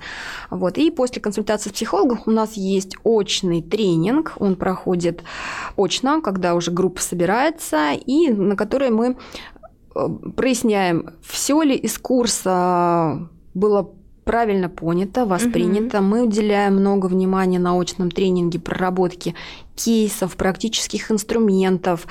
Вот. 0.50 0.78
И 0.78 0.92
после 0.92 1.22
консультации 1.22 1.70
с 1.70 1.74
психологом 1.74 2.22
у 2.26 2.32
нас 2.32 2.54
есть 2.54 2.98
очный 3.04 3.62
тренинг, 3.62 4.34
он 4.38 4.56
проходит 4.56 5.24
очно, 5.78 6.22
когда 6.22 6.56
уже 6.56 6.72
группа 6.72 7.02
собирается, 7.02 7.92
и 7.94 8.30
на 8.30 8.56
которой 8.58 8.90
мы 8.90 9.18
э, 9.96 10.08
проясняем, 10.36 11.12
все 11.22 11.62
ли 11.62 11.76
из 11.76 11.98
курса 11.98 13.30
было 13.54 13.92
правильно 14.28 14.68
понято, 14.68 15.26
воспринято. 15.26 16.00
Угу. 16.00 16.06
Мы 16.06 16.24
уделяем 16.24 16.76
много 16.76 17.06
внимания 17.06 17.60
научном 17.60 18.12
тренинге 18.12 18.60
проработки 18.60 19.34
кейсов, 19.78 20.36
практических 20.36 21.12
инструментов. 21.12 22.08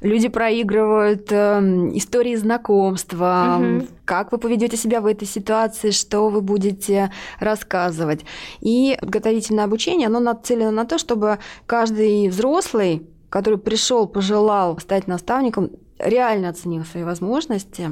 Люди 0.00 0.28
проигрывают 0.28 1.26
э, 1.30 1.90
истории 1.94 2.36
знакомства, 2.36 3.58
угу. 3.60 3.86
как 4.04 4.32
вы 4.32 4.38
поведете 4.38 4.76
себя 4.76 5.00
в 5.00 5.06
этой 5.06 5.26
ситуации, 5.26 5.90
что 5.90 6.28
вы 6.28 6.40
будете 6.40 7.12
рассказывать. 7.40 8.24
И 8.60 8.96
подготовительное 9.00 9.64
обучение, 9.64 10.06
оно 10.06 10.20
нацелено 10.20 10.70
на 10.70 10.84
то, 10.84 10.96
чтобы 10.96 11.38
каждый 11.66 12.28
взрослый, 12.28 13.06
который 13.28 13.58
пришел, 13.58 14.06
пожелал 14.06 14.78
стать 14.78 15.08
наставником, 15.08 15.70
реально 15.98 16.50
оценил 16.50 16.84
свои 16.84 17.02
возможности, 17.02 17.90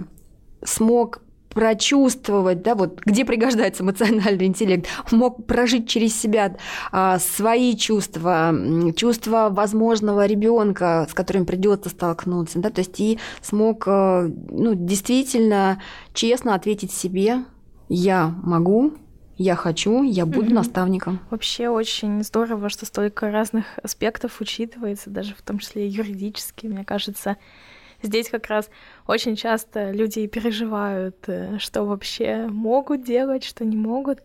смог 0.64 1.20
прочувствовать, 1.57 2.61
да, 2.61 2.75
вот 2.75 3.01
где 3.07 3.25
пригождается 3.25 3.83
эмоциональный 3.83 4.45
интеллект, 4.45 4.87
мог 5.11 5.47
прожить 5.47 5.88
через 5.88 6.14
себя 6.14 6.55
а, 6.92 7.19
свои 7.19 7.75
чувства, 7.75 8.55
чувства 8.95 9.49
возможного 9.51 10.27
ребенка, 10.27 11.07
с 11.09 11.14
которым 11.14 11.47
придется 11.47 11.88
столкнуться, 11.88 12.59
да, 12.59 12.69
то 12.69 12.83
есть 12.83 13.01
и 13.01 13.19
смог, 13.40 13.85
а, 13.87 14.31
ну, 14.51 14.75
действительно 14.75 15.81
честно 16.12 16.55
ответить 16.55 16.92
себе, 16.92 17.45
я 17.88 18.35
могу, 18.42 18.92
я 19.38 19.55
хочу, 19.55 20.03
я 20.03 20.27
буду 20.27 20.51
mm-hmm. 20.51 20.55
наставником. 20.55 21.21
Вообще 21.31 21.71
очень 21.71 22.23
здорово, 22.23 22.69
что 22.69 22.85
столько 22.85 23.31
разных 23.31 23.64
аспектов 23.83 24.42
учитывается, 24.42 25.09
даже 25.09 25.35
в 25.35 25.40
том 25.40 25.59
числе 25.59 25.88
юридически, 25.88 26.66
мне 26.66 26.85
кажется. 26.85 27.38
Здесь 28.07 28.31
как 28.31 28.47
раз 28.47 28.71
очень 29.09 29.35
часто 29.35 29.90
люди 29.90 30.27
переживают, 30.29 31.16
э, 31.27 31.59
что 31.59 31.83
вообще 31.85 32.47
могут 32.47 33.03
делать, 33.05 33.42
что 33.42 33.64
не 33.64 33.77
могут. 33.77 34.23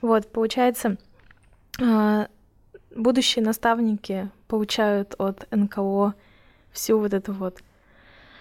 Вот, 0.00 0.30
получается, 0.30 0.96
а, 1.82 2.28
будущие 2.94 3.44
наставники 3.44 4.30
получают 4.46 5.16
от 5.18 5.46
НКО 5.50 6.14
всю 6.70 6.98
вот 7.00 7.14
эту 7.14 7.32
вот 7.32 7.58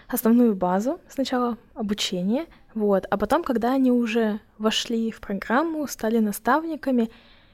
основную 0.07 0.55
базу, 0.55 0.99
сначала 1.09 1.57
обучение, 1.73 2.45
вот, 2.75 3.07
а 3.09 3.17
потом, 3.17 3.43
когда 3.43 3.73
они 3.73 3.91
уже 3.91 4.39
вошли 4.59 5.09
в 5.09 5.19
программу, 5.19 5.87
стали 5.87 6.19
наставниками, 6.19 7.09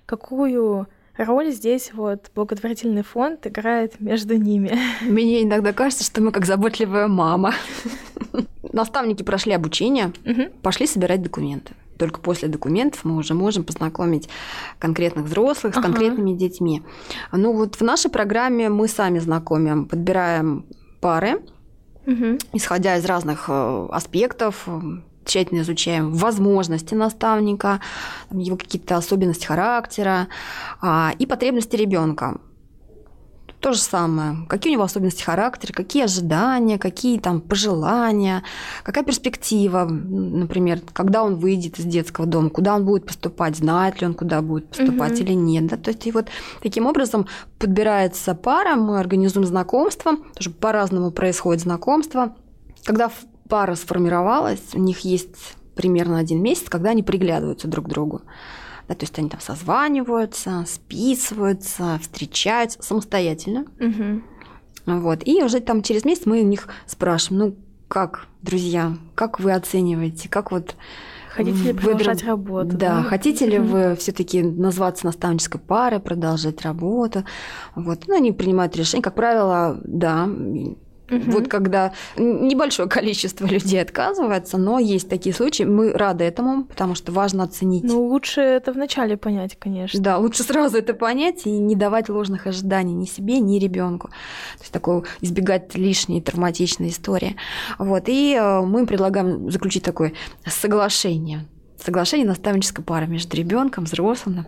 какую 0.06 0.88
роль 1.18 1.52
здесь 1.52 1.92
вот 1.94 2.32
благотворительный 2.36 3.04
фонд 3.04 3.48
играет 3.48 4.00
между 4.00 4.38
ними. 4.38 4.78
Мне 5.02 5.44
иногда 5.44 5.74
кажется, 5.74 6.04
что 6.04 6.22
мы 6.22 6.32
как 6.32 6.46
заботливая 6.46 7.08
мама. 7.08 7.54
Наставники 8.74 9.24
прошли 9.24 9.54
обучение, 9.54 10.14
пошли 10.62 10.88
собирать 10.88 11.22
документы. 11.22 11.74
Только 11.98 12.20
после 12.20 12.48
документов 12.48 13.04
мы 13.04 13.16
уже 13.16 13.36
можем 13.36 13.64
познакомить 13.64 14.28
конкретных 14.80 15.26
взрослых 15.26 15.76
с 15.76 15.78
ага. 15.78 15.88
конкретными 15.88 16.34
детьми. 16.34 16.82
Ну 17.32 17.54
вот 17.54 17.76
в 17.76 17.82
нашей 17.82 18.10
программе 18.10 18.70
мы 18.70 18.88
сами 18.88 19.20
знакомим, 19.20 19.86
подбираем 19.86 20.66
пары, 21.00 21.42
угу. 22.08 22.40
исходя 22.54 22.98
из 22.98 23.06
разных 23.06 23.46
э, 23.50 23.88
аспектов, 23.92 24.68
тщательно 25.26 25.62
изучаем 25.62 26.14
возможности 26.14 26.94
наставника, 26.94 27.80
его 28.32 28.58
какие-то 28.58 28.98
особенности 28.98 29.46
характера 29.46 30.28
а, 30.82 31.14
и 31.18 31.26
потребности 31.26 31.76
ребенка. 31.76 32.40
То 33.62 33.74
же 33.74 33.80
самое. 33.80 34.38
Какие 34.50 34.72
у 34.72 34.74
него 34.74 34.84
особенности 34.84 35.22
характера, 35.22 35.72
какие 35.72 36.06
ожидания, 36.06 36.80
какие 36.80 37.20
там 37.20 37.42
пожелания, 37.42 38.44
какая 38.84 39.04
перспектива, 39.04 39.86
например, 39.86 40.82
когда 40.94 41.24
он 41.24 41.36
выйдет 41.36 41.78
из 41.78 41.86
детского 41.86 42.26
дома, 42.26 42.50
куда 42.50 42.76
он 42.76 42.86
будет 42.86 43.06
поступать, 43.06 43.56
знает 43.56 44.02
ли 44.02 44.08
он, 44.08 44.16
куда 44.16 44.42
будет 44.42 44.70
поступать 44.70 45.14
угу. 45.14 45.22
или 45.22 45.34
нет. 45.34 45.68
Да? 45.68 45.78
То 45.78 45.92
есть 45.92 46.08
и 46.08 46.12
вот 46.12 46.26
таким 46.64 46.88
образом 46.88 47.28
подбирается 47.60 48.34
пара, 48.34 48.76
мы 48.76 49.00
организуем 49.00 49.46
знакомство, 49.46 50.14
тоже 50.34 50.50
по-разному 50.50 51.12
происходит 51.12 51.62
знакомство. 51.62 52.34
Когда 52.84 53.12
пара 53.52 53.76
сформировалась, 53.76 54.62
у 54.74 54.80
них 54.80 55.02
есть 55.02 55.36
примерно 55.76 56.18
один 56.18 56.42
месяц, 56.42 56.70
когда 56.70 56.92
они 56.92 57.04
приглядываются 57.04 57.68
друг 57.68 57.88
к 57.88 57.90
другу. 57.90 58.22
Да, 58.88 58.96
то 58.96 59.04
есть 59.04 59.20
они 59.20 59.28
там 59.28 59.42
созваниваются, 59.42 60.64
списываются, 60.66 62.00
встречаются 62.02 62.82
самостоятельно. 62.82 63.66
Угу. 63.78 65.00
Вот. 65.00 65.28
И 65.28 65.44
уже 65.44 65.60
там 65.60 65.84
через 65.84 66.06
месяц 66.06 66.26
мы 66.26 66.40
у 66.40 66.46
них 66.46 66.70
спрашиваем, 66.88 67.44
ну, 67.44 67.56
как, 67.90 68.28
друзья, 68.42 68.94
как 69.16 69.42
вы 69.42 69.52
оцениваете, 69.52 70.30
как 70.30 70.52
вот 70.52 70.78
Хотите 71.30 71.64
ли 71.64 71.74
продолжать 71.74 72.24
работу? 72.24 72.70
Да, 72.70 72.98
да? 72.98 73.04
хотите 73.04 73.46
ли 73.46 73.60
вы 73.60 73.98
все-таки 73.98 74.42
назваться 74.44 75.06
наставнической 75.06 75.60
парой, 75.60 76.00
продолжать 76.00 76.62
работу? 76.62 77.26
Вот. 77.76 78.08
Ну, 78.08 78.16
они 78.16 78.32
принимают 78.32 78.78
решение. 78.78 79.04
Как 79.04 79.16
правило, 79.16 79.78
да, 79.84 80.30
Угу. 81.12 81.32
Вот 81.32 81.48
когда 81.50 81.94
небольшое 82.16 82.88
количество 82.88 83.46
людей 83.46 83.82
отказывается, 83.82 84.58
но 84.58 84.80
есть 84.80 85.10
такие 85.10 85.36
случаи, 85.36 85.64
мы 85.64 85.92
рады 85.92 86.24
этому, 86.24 86.64
потому 86.64 86.96
что 86.96 87.12
важно 87.12 87.44
оценить. 87.44 87.84
Ну, 87.84 88.06
лучше 88.08 88.42
это 88.42 88.72
вначале 88.72 89.18
понять, 89.18 89.58
конечно. 89.60 90.00
Да, 90.00 90.18
лучше 90.18 90.44
сразу 90.44 90.78
это 90.78 90.94
понять 90.94 91.46
и 91.46 91.52
не 91.52 91.76
давать 91.76 92.10
ложных 92.10 92.48
ожиданий 92.48 92.94
ни 92.94 93.06
себе, 93.06 93.40
ни 93.40 93.60
ребенку. 93.60 94.08
То 94.08 94.62
есть 94.62 94.72
такое 94.72 95.04
избегать 95.20 95.76
лишней 95.76 96.22
травматичной 96.22 96.90
истории. 96.90 97.36
Вот. 97.78 98.04
И 98.08 98.34
э, 98.34 98.62
мы 98.62 98.86
предлагаем 98.86 99.52
заключить 99.52 99.84
такое 99.84 100.14
соглашение. 100.46 101.46
Соглашение 101.84 102.28
наставнической 102.28 102.86
пары 102.86 103.08
между 103.08 103.36
ребенком, 103.36 103.84
взрослым 103.84 104.46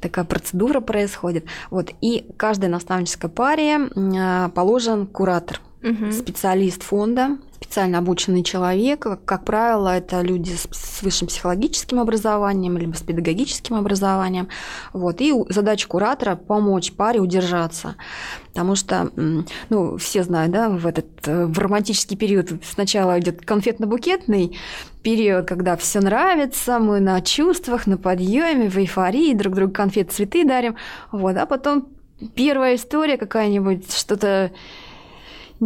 такая 0.00 0.24
процедура 0.24 0.80
происходит. 0.80 1.46
Вот. 1.70 1.90
И 2.00 2.26
каждой 2.36 2.68
наставнической 2.68 3.28
паре 3.28 3.78
э, 3.78 4.48
положен 4.54 5.06
куратор 5.06 5.60
угу. 5.82 6.12
специалист 6.12 6.82
фонда, 6.82 7.38
специально 7.60 7.98
обученный 7.98 8.42
человек. 8.42 9.06
Как 9.24 9.44
правило, 9.44 9.96
это 9.96 10.20
люди 10.20 10.52
с 10.52 11.02
высшим 11.02 11.28
психологическим 11.28 12.00
образованием, 12.00 12.78
либо 12.78 12.94
с 12.94 13.02
педагогическим 13.02 13.76
образованием. 13.76 14.48
Вот. 14.92 15.20
И 15.20 15.34
задача 15.48 15.88
куратора– 15.88 16.36
помочь 16.36 16.92
паре 16.92 17.20
удержаться. 17.20 17.96
Потому 18.48 18.74
что, 18.74 19.10
ну, 19.68 19.96
все 19.98 20.22
знают, 20.24 20.52
да, 20.52 20.68
в 20.68 20.86
этот 20.86 21.06
э, 21.26 21.46
в 21.46 21.58
романтический 21.58 22.16
период 22.16 22.50
сначала 22.64 23.18
идет 23.20 23.42
конфетно-букетный 23.42 24.56
период, 25.02 25.46
когда 25.46 25.76
все 25.76 26.00
нравится, 26.00 26.78
мы 26.78 26.98
на 27.00 27.20
чувствах, 27.20 27.86
на 27.86 27.96
подъеме, 27.96 28.68
в 28.68 28.76
эйфории, 28.76 29.34
друг 29.34 29.54
другу 29.54 29.72
конфет, 29.72 30.10
цветы 30.10 30.44
дарим. 30.44 30.76
Вот. 31.12 31.36
А 31.36 31.46
потом 31.46 31.88
первая 32.34 32.74
история 32.74 33.16
какая-нибудь, 33.16 33.92
что-то 33.92 34.50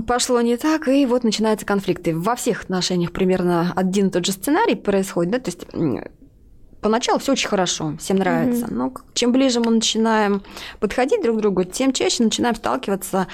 пошло 0.07 0.41
не 0.41 0.57
так, 0.57 0.89
и 0.89 1.07
вот 1.07 1.25
начинаются 1.25 1.67
конфликты. 1.67 2.17
Во 2.17 2.35
всех 2.35 2.63
отношениях 2.63 3.13
примерно 3.13 3.73
один 3.77 4.09
и 4.09 4.11
тот 4.11 4.25
же 4.25 4.33
сценарий 4.33 4.75
происходит, 4.75 5.33
да, 5.33 5.39
то 5.39 5.51
есть 5.51 5.67
поначалу 6.81 7.19
все 7.19 7.33
очень 7.33 7.49
хорошо, 7.49 7.95
всем 7.99 8.19
нравится. 8.19 8.67
Mm-hmm. 8.67 8.75
Но 8.75 8.95
чем 9.15 9.33
ближе 9.33 9.61
мы 9.61 9.71
начинаем 9.71 10.43
подходить 10.81 11.23
друг 11.23 11.39
к 11.39 11.41
другу, 11.41 11.65
тем 11.65 11.93
чаще 11.93 12.25
начинаем 12.25 12.55
сталкиваться 12.55 13.29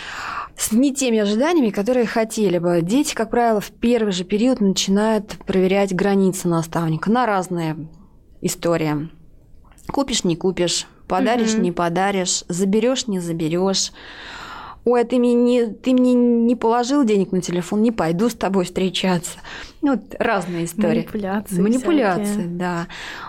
с 0.57 0.71
не 0.71 0.95
теми 0.95 1.19
ожиданиями, 1.19 1.71
которые 1.71 2.07
хотели 2.07 2.59
бы. 2.59 2.81
Дети, 2.83 3.15
как 3.15 3.31
правило, 3.31 3.61
в 3.61 3.71
первый 3.71 4.13
же 4.13 4.25
период 4.25 4.61
начинают 4.61 5.39
проверять 5.47 5.95
границы 5.95 6.47
наставника 6.49 7.11
на 7.11 7.27
разные 7.27 7.89
истории. 8.43 9.09
Купишь, 9.89 10.25
не 10.25 10.37
купишь, 10.37 10.87
подаришь, 11.09 11.55
mm-hmm. 11.55 11.61
не 11.61 11.73
подаришь, 11.73 12.45
заберешь, 12.49 13.07
не 13.07 13.21
заберешь 13.21 13.93
ой, 14.85 15.03
а 15.03 15.05
ты 15.05 15.19
мне, 15.19 15.35
не, 15.35 15.67
ты 15.67 15.93
мне 15.93 16.15
не 16.15 16.57
положил 16.57 17.05
денег 17.05 17.33
на 17.33 17.41
телефон, 17.41 17.83
не 17.83 17.93
пойду 17.93 18.29
с 18.29 18.35
тобой 18.35 18.65
встречаться. 18.65 19.39
Ну, 19.83 19.93
вот 19.93 20.15
разные 20.19 20.65
истории. 20.65 21.01
Манипуляции. 21.01 21.61
Манипуляции, 21.61 22.25
всякие. 22.25 22.49
да. 22.49 22.87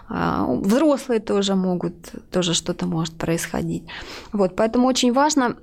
А, 0.07 0.45
взрослые 0.45 1.19
тоже 1.19 1.55
могут, 1.55 1.95
тоже 2.31 2.53
что-то 2.53 2.85
может 2.85 3.15
происходить. 3.15 3.83
Вот, 4.31 4.55
поэтому 4.55 4.87
очень 4.87 5.13
важно 5.13 5.57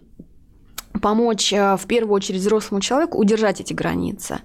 помочь 1.01 1.53
а, 1.53 1.77
в 1.77 1.87
первую 1.87 2.15
очередь 2.15 2.41
взрослому 2.41 2.81
человеку 2.81 3.19
удержать 3.19 3.61
эти 3.61 3.73
границы. 3.73 4.41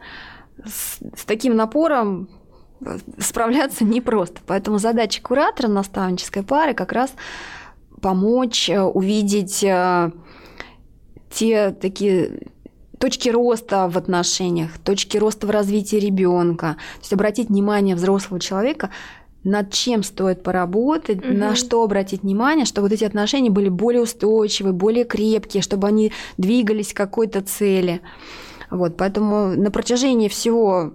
С, 0.66 1.00
с 1.16 1.26
таким 1.26 1.56
напором 1.56 2.30
э, 2.82 2.98
справляться 3.18 3.84
непросто. 3.84 4.42
Поэтому 4.46 4.78
задача 4.78 5.22
куратора 5.22 5.68
наставнической 5.68 6.44
пары 6.44 6.74
как 6.74 6.92
раз 6.92 7.14
помочь 8.02 8.70
э, 8.70 8.82
увидеть 8.82 9.64
э, 9.64 10.12
те 11.32 11.72
такие 11.72 12.48
точки 13.00 13.30
роста 13.30 13.90
в 13.90 13.98
отношениях, 13.98 14.78
точки 14.78 15.18
роста 15.18 15.48
в 15.48 15.50
развитии 15.50 15.96
ребенка. 15.96 16.78
То 16.96 17.02
есть 17.02 17.14
обратить 17.14 17.50
внимание 17.50 17.96
взрослого 17.96 18.40
человека, 18.40 18.92
над 19.44 19.72
чем 19.72 20.04
стоит 20.04 20.44
поработать, 20.44 21.26
угу. 21.26 21.34
на 21.34 21.56
что 21.56 21.84
обратить 21.84 22.22
внимание, 22.22 22.66
чтобы 22.66 22.88
вот 22.88 22.94
эти 22.94 23.04
отношения 23.04 23.50
были 23.50 23.70
более 23.70 24.04
устойчивые, 24.04 24.74
более 24.74 25.04
крепкие, 25.04 25.64
чтобы 25.64 25.88
они 25.88 26.12
двигались 26.38 26.94
к 26.94 26.98
какой-то 26.98 27.42
цели. 27.42 28.02
Вот, 28.70 28.98
поэтому 28.98 29.48
на 29.48 29.72
протяжении 29.72 30.28
всего, 30.28 30.94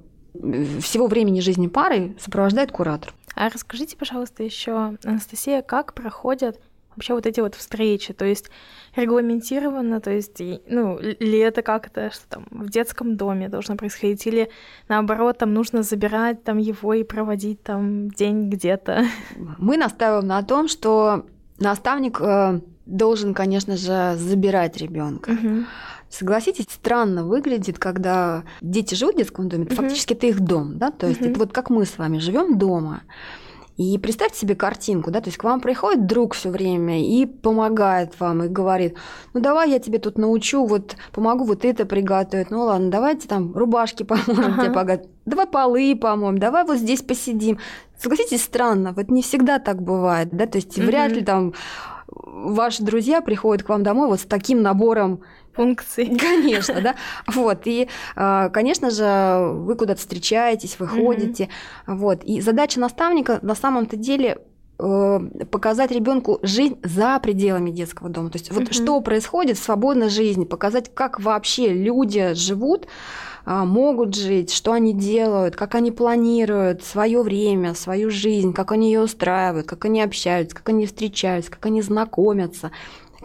всего 0.81 1.09
времени 1.09 1.41
жизни 1.41 1.67
пары 1.67 2.15
сопровождает 2.21 2.71
куратор. 2.71 3.13
А 3.35 3.51
расскажите, 3.51 3.97
пожалуйста, 3.97 4.45
еще, 4.45 4.97
Анастасия, 5.05 5.61
как 5.61 5.93
проходят 5.93 6.59
вообще 6.97 7.15
вот 7.15 7.27
эти 7.27 7.41
вот 7.41 7.55
встречи, 7.55 8.13
то 8.13 8.25
есть 8.25 8.51
регламентировано, 8.97 10.01
то 10.01 10.11
есть, 10.11 10.41
ну, 10.67 10.99
ли 10.99 11.39
это 11.39 11.63
как-то, 11.63 12.11
что 12.11 12.27
там 12.29 12.47
в 12.51 12.71
детском 12.71 13.17
доме 13.17 13.49
должно 13.49 13.77
происходить, 13.77 14.27
или 14.27 14.51
наоборот, 14.89 15.39
там 15.39 15.53
нужно 15.53 15.83
забирать 15.83 16.43
там 16.43 16.59
его 16.59 16.95
и 16.95 17.05
проводить 17.05 17.63
там 17.63 18.11
день 18.11 18.49
где-то. 18.49 19.05
Мы 19.59 19.77
настаиваем 19.77 20.27
на 20.27 20.43
том, 20.43 20.69
что 20.69 21.27
наставник 21.59 22.21
э, 22.21 22.61
должен, 22.87 23.35
конечно 23.35 23.77
же, 23.77 24.15
забирать 24.17 24.77
ребенка. 24.79 25.31
Угу. 25.31 25.65
Согласитесь, 26.09 26.67
странно 26.71 27.27
выглядит, 27.27 27.79
когда 27.79 28.45
дети 28.61 28.95
живут 28.95 29.17
в 29.17 29.19
детском 29.19 29.49
доме, 29.49 29.65
угу. 29.65 29.75
фактически 29.75 30.15
это 30.15 30.27
их 30.27 30.41
дом, 30.41 30.79
да, 30.79 30.91
то 30.91 31.07
есть 31.07 31.21
угу. 31.21 31.31
это 31.31 31.39
вот 31.41 31.53
как 31.53 31.69
мы 31.69 31.85
с 31.85 31.99
вами 31.99 32.19
живем 32.19 32.59
дома. 32.59 33.03
И 33.77 33.99
представьте 33.99 34.39
себе 34.39 34.55
картинку, 34.55 35.11
да, 35.11 35.21
то 35.21 35.29
есть 35.29 35.37
к 35.37 35.45
вам 35.45 35.61
приходит 35.61 36.07
друг 36.07 36.35
все 36.35 36.49
время 36.49 37.05
и 37.05 37.27
помогает 37.27 38.19
вам, 38.19 38.45
и 38.45 38.49
говорит, 38.49 38.97
ну 39.35 39.41
давай 39.41 39.71
я 39.71 39.79
тебе 39.79 39.99
тут 39.99 40.17
научу, 40.17 40.65
вот 40.65 40.97
помогу 41.13 41.45
вот 41.45 41.65
это 41.65 41.85
приготовить, 41.85 42.51
ну 42.51 42.63
ладно, 42.63 42.91
давайте 42.91 43.29
там 43.29 43.55
рубашки 43.55 44.03
поможем 44.03 44.55
ага. 44.55 44.63
тебе 44.63 44.73
погадать, 44.73 45.09
давай 45.27 45.47
полы 45.47 45.95
помоем, 45.95 46.39
давай 46.39 46.65
вот 46.65 46.79
здесь 46.79 47.03
посидим. 47.03 47.59
Согласитесь, 47.99 48.45
странно, 48.45 48.95
вот 48.95 49.11
не 49.11 49.21
всегда 49.21 49.59
так 49.59 49.83
бывает, 49.83 50.31
да, 50.33 50.47
то 50.47 50.57
есть 50.57 50.79
угу. 50.79 50.87
вряд 50.87 51.13
ли 51.13 51.23
там 51.23 51.53
ваши 52.23 52.83
друзья 52.83 53.21
приходят 53.21 53.65
к 53.65 53.69
вам 53.69 53.83
домой 53.83 54.09
вот 54.09 54.21
с 54.21 54.25
таким 54.25 54.63
набором 54.63 55.23
функций. 55.53 56.17
Конечно, 56.19 56.81
да. 56.81 56.95
Вот. 57.27 57.63
И, 57.65 57.89
а, 58.15 58.49
конечно 58.51 58.91
же, 58.91 59.53
вы 59.53 59.75
куда-то 59.75 60.01
встречаетесь, 60.01 60.79
выходите. 60.79 61.49
Mm-hmm. 61.87 61.97
Вот. 61.97 62.25
И 62.25 62.41
задача 62.41 62.79
наставника 62.79 63.39
на 63.43 63.55
самом-то 63.55 63.97
деле 63.97 64.39
э, 64.79 65.21
показать 65.51 65.91
ребенку 65.91 66.39
жизнь 66.43 66.79
за 66.83 67.19
пределами 67.21 67.71
детского 67.71 68.11
дома. 68.11 68.31
То 68.31 68.39
есть 68.39 68.51
вот 68.53 68.65
mm-hmm. 68.65 68.73
что 68.73 69.01
происходит 69.01 69.57
в 69.59 69.63
свободной 69.63 70.11
жизни, 70.11 70.45
показать, 70.45 70.93
как 70.95 71.21
вообще 71.21 71.73
люди 71.73 72.35
живут, 72.35 72.87
могут 73.47 74.15
жить, 74.15 74.53
что 74.53 74.73
они 74.73 74.93
делают, 74.93 75.55
как 75.55 75.77
они 75.77 75.93
планируют 75.93 76.83
свое 76.83 77.23
время, 77.23 77.75
свою 77.75 78.11
жизнь, 78.11 78.53
как 78.53 78.73
они 78.73 78.89
ее 78.93 79.03
устраивают, 79.03 79.67
как 79.69 79.85
они 79.85 80.03
общаются, 80.03 80.57
как 80.57 80.69
они 80.69 80.85
встречаются, 80.87 81.51
как 81.51 81.65
они 81.67 81.81
знакомятся 81.81 82.73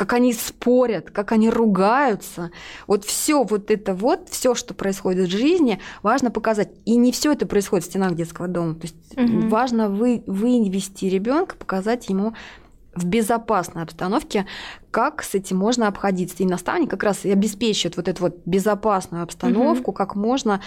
как 0.02 0.14
они 0.14 0.34
спорят, 0.34 1.12
как 1.12 1.32
они 1.32 1.50
ругаются. 1.50 2.50
Вот 2.88 3.06
все 3.06 3.44
вот 3.44 3.70
это 3.70 3.94
вот, 3.94 4.30
все, 4.30 4.56
что 4.56 4.74
происходит 4.74 5.28
в 5.28 5.32
жизни, 5.32 5.80
важно 6.02 6.32
показать. 6.32 6.70
И 6.86 6.96
не 6.96 7.12
все 7.12 7.34
это 7.34 7.46
происходит 7.46 7.86
в 7.86 7.90
стенах 7.90 8.16
детского 8.16 8.48
дома. 8.48 8.74
То 8.74 8.88
есть 8.88 8.96
угу. 9.16 9.48
важно 9.50 9.90
вы, 9.90 10.24
вывести 10.26 11.06
ребенка, 11.06 11.56
показать 11.56 12.10
ему 12.10 12.34
в 12.96 13.06
безопасной 13.06 13.84
обстановке, 13.84 14.46
как 14.92 15.24
с 15.24 15.36
этим 15.36 15.58
можно 15.58 15.88
обходиться. 15.88 16.36
И 16.40 16.46
наставник 16.46 16.90
как 16.90 17.04
раз 17.04 17.26
и 17.26 17.32
обеспечивает 17.32 17.98
вот 17.98 18.08
эту 18.08 18.24
вот 18.24 18.42
безопасную 18.46 19.24
обстановку, 19.24 19.92
угу. 19.92 19.98
как 19.98 20.16
можно 20.16 20.62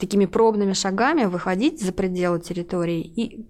такими 0.00 0.26
пробными 0.26 0.72
шагами 0.72 1.24
выходить 1.24 1.80
за 1.80 1.92
пределы 1.92 2.40
территории 2.40 3.00
и 3.00 3.46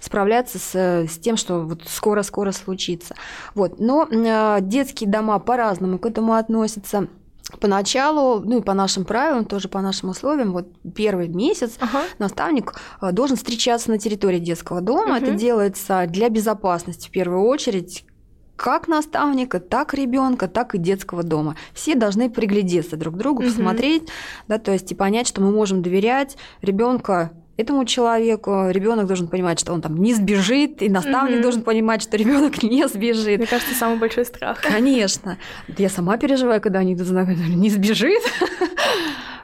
справляться 0.00 0.58
с, 0.58 0.74
с 0.74 1.18
тем, 1.18 1.36
что 1.36 1.60
вот 1.60 1.82
скоро-скоро 1.86 2.52
случится. 2.52 3.14
Вот. 3.54 3.78
Но 3.78 4.06
э, 4.10 4.58
детские 4.60 5.10
дома 5.10 5.38
по-разному 5.38 5.98
к 5.98 6.06
этому 6.06 6.34
относятся. 6.34 7.08
Поначалу, 7.58 8.40
ну 8.40 8.58
и 8.58 8.62
по 8.62 8.74
нашим 8.74 9.04
правилам, 9.04 9.44
тоже 9.44 9.68
по 9.68 9.80
нашим 9.80 10.10
условиям, 10.10 10.52
вот 10.52 10.68
первый 10.94 11.28
месяц 11.28 11.76
ага. 11.80 12.02
наставник 12.18 12.74
э, 13.00 13.12
должен 13.12 13.36
встречаться 13.36 13.90
на 13.90 13.98
территории 13.98 14.38
детского 14.38 14.80
дома. 14.80 15.16
Угу. 15.16 15.24
Это 15.24 15.30
делается 15.32 16.06
для 16.08 16.28
безопасности 16.28 17.08
в 17.08 17.10
первую 17.10 17.42
очередь 17.42 18.04
как 18.56 18.88
наставника, 18.88 19.58
так 19.58 19.94
ребенка, 19.94 20.46
так 20.46 20.74
и 20.74 20.78
детского 20.78 21.22
дома. 21.22 21.56
Все 21.72 21.94
должны 21.94 22.28
приглядеться 22.28 22.96
друг 22.96 23.14
к 23.14 23.16
другу, 23.16 23.42
угу. 23.42 23.48
посмотреть, 23.48 24.08
да, 24.48 24.58
то 24.58 24.70
есть 24.70 24.92
и 24.92 24.94
понять, 24.94 25.26
что 25.26 25.40
мы 25.40 25.50
можем 25.50 25.80
доверять 25.80 26.36
ребенка 26.60 27.32
этому 27.60 27.84
человеку. 27.84 28.70
Ребенок 28.70 29.06
должен 29.06 29.28
понимать, 29.28 29.60
что 29.60 29.72
он 29.72 29.82
там 29.82 29.96
не 29.96 30.14
сбежит, 30.14 30.82
и 30.82 30.88
наставник 30.88 31.38
mm-hmm. 31.38 31.42
должен 31.42 31.62
понимать, 31.62 32.02
что 32.02 32.16
ребенок 32.16 32.62
не 32.62 32.86
сбежит. 32.88 33.38
Мне 33.38 33.46
кажется, 33.46 33.74
самый 33.74 33.98
большой 33.98 34.24
страх. 34.24 34.60
Конечно. 34.60 35.38
Я 35.78 35.88
сама 35.88 36.16
переживаю, 36.16 36.60
когда 36.60 36.80
они 36.80 36.94
идут 36.94 37.08
не 37.10 37.70
сбежит. 37.70 38.22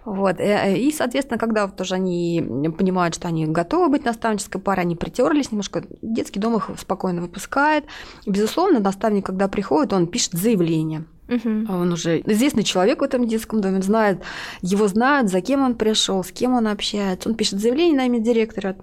Вот. 0.06 0.38
Э, 0.38 0.78
и, 0.78 0.92
соответственно, 0.92 1.36
когда 1.36 1.66
вот 1.66 1.74
тоже 1.74 1.96
они 1.96 2.40
понимают, 2.78 3.16
что 3.16 3.26
они 3.26 3.44
готовы 3.44 3.88
быть 3.88 4.04
наставнической 4.04 4.60
парой, 4.60 4.82
они 4.82 4.94
притерлись 4.94 5.50
немножко, 5.50 5.82
детский 6.00 6.38
дом 6.38 6.56
их 6.56 6.70
спокойно 6.78 7.20
выпускает. 7.20 7.84
Безусловно, 8.24 8.78
наставник, 8.78 9.26
когда 9.26 9.48
приходит, 9.48 9.92
он 9.92 10.06
пишет 10.06 10.34
заявление. 10.34 11.06
Угу. 11.28 11.72
Он 11.72 11.92
уже 11.92 12.20
известный 12.20 12.62
человек 12.62 13.00
в 13.00 13.04
этом 13.04 13.26
детском 13.26 13.60
доме, 13.60 13.82
знает, 13.82 14.22
его 14.62 14.86
знают, 14.86 15.28
за 15.28 15.40
кем 15.40 15.62
он 15.62 15.74
пришел, 15.74 16.22
с 16.22 16.30
кем 16.30 16.54
он 16.54 16.68
общается. 16.68 17.28
Он 17.28 17.34
пишет 17.34 17.60
заявление 17.60 17.96
на 17.96 18.06
имя 18.06 18.20
директора, 18.20 18.76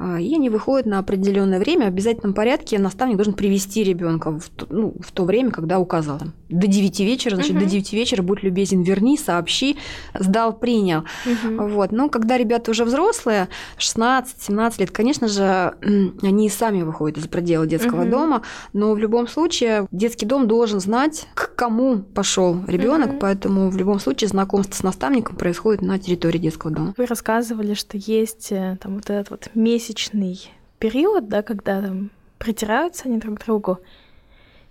и 0.00 0.34
они 0.34 0.50
выходят 0.50 0.86
на 0.86 0.98
определенное 0.98 1.58
время. 1.58 1.86
В 1.86 1.88
обязательном 1.88 2.34
порядке 2.34 2.78
наставник 2.78 3.16
должен 3.16 3.34
привести 3.34 3.84
ребенка 3.84 4.32
в, 4.32 4.50
ну, 4.68 4.94
в 5.00 5.12
то 5.12 5.24
время, 5.24 5.50
когда 5.50 5.78
указал. 5.78 6.20
До 6.48 6.66
9 6.66 7.00
вечера, 7.00 7.36
значит, 7.36 7.52
угу. 7.52 7.60
до 7.60 7.66
9 7.66 7.92
вечера 7.92 8.22
будь 8.22 8.42
любезен, 8.42 8.82
верни, 8.82 9.16
сообщи, 9.16 9.76
сдал, 10.18 10.52
принял. 10.52 11.04
Угу. 11.26 11.68
Вот. 11.68 11.92
Но 11.92 12.08
когда 12.08 12.36
ребята 12.36 12.72
уже 12.72 12.84
взрослые, 12.84 13.48
16-17 13.78 14.74
лет, 14.80 14.90
конечно 14.90 15.28
же, 15.28 15.74
они 16.22 16.50
сами 16.50 16.82
выходят 16.82 17.18
из 17.18 17.28
предела 17.28 17.66
детского 17.66 18.02
угу. 18.02 18.10
дома, 18.10 18.42
но 18.72 18.92
в 18.94 18.98
любом 18.98 19.28
случае 19.28 19.86
детский 19.92 20.26
дом 20.26 20.48
должен 20.48 20.80
знать, 20.80 21.28
к 21.34 21.54
кому 21.54 21.98
пошел 21.98 22.58
ребенок, 22.66 23.10
угу. 23.10 23.18
поэтому 23.20 23.70
в 23.70 23.76
любом 23.76 24.00
случае 24.00 24.28
знакомство 24.28 24.74
с 24.74 24.82
наставником 24.82 25.36
происходит 25.36 25.82
на 25.82 25.98
территории 25.98 26.38
детского 26.38 26.72
дома. 26.72 26.94
Вы 26.96 27.06
рассказывали, 27.06 27.74
что 27.74 27.96
есть 27.96 28.50
э, 28.50 28.76
там 28.80 28.96
вот 28.96 29.10
этот 29.10 29.30
вот 29.30 29.48
месячный 29.54 30.50
период, 30.78 31.28
да, 31.28 31.42
когда 31.42 31.80
там 31.80 32.10
притираются 32.38 33.08
они 33.08 33.18
друг 33.18 33.40
к 33.40 33.44
другу, 33.44 33.78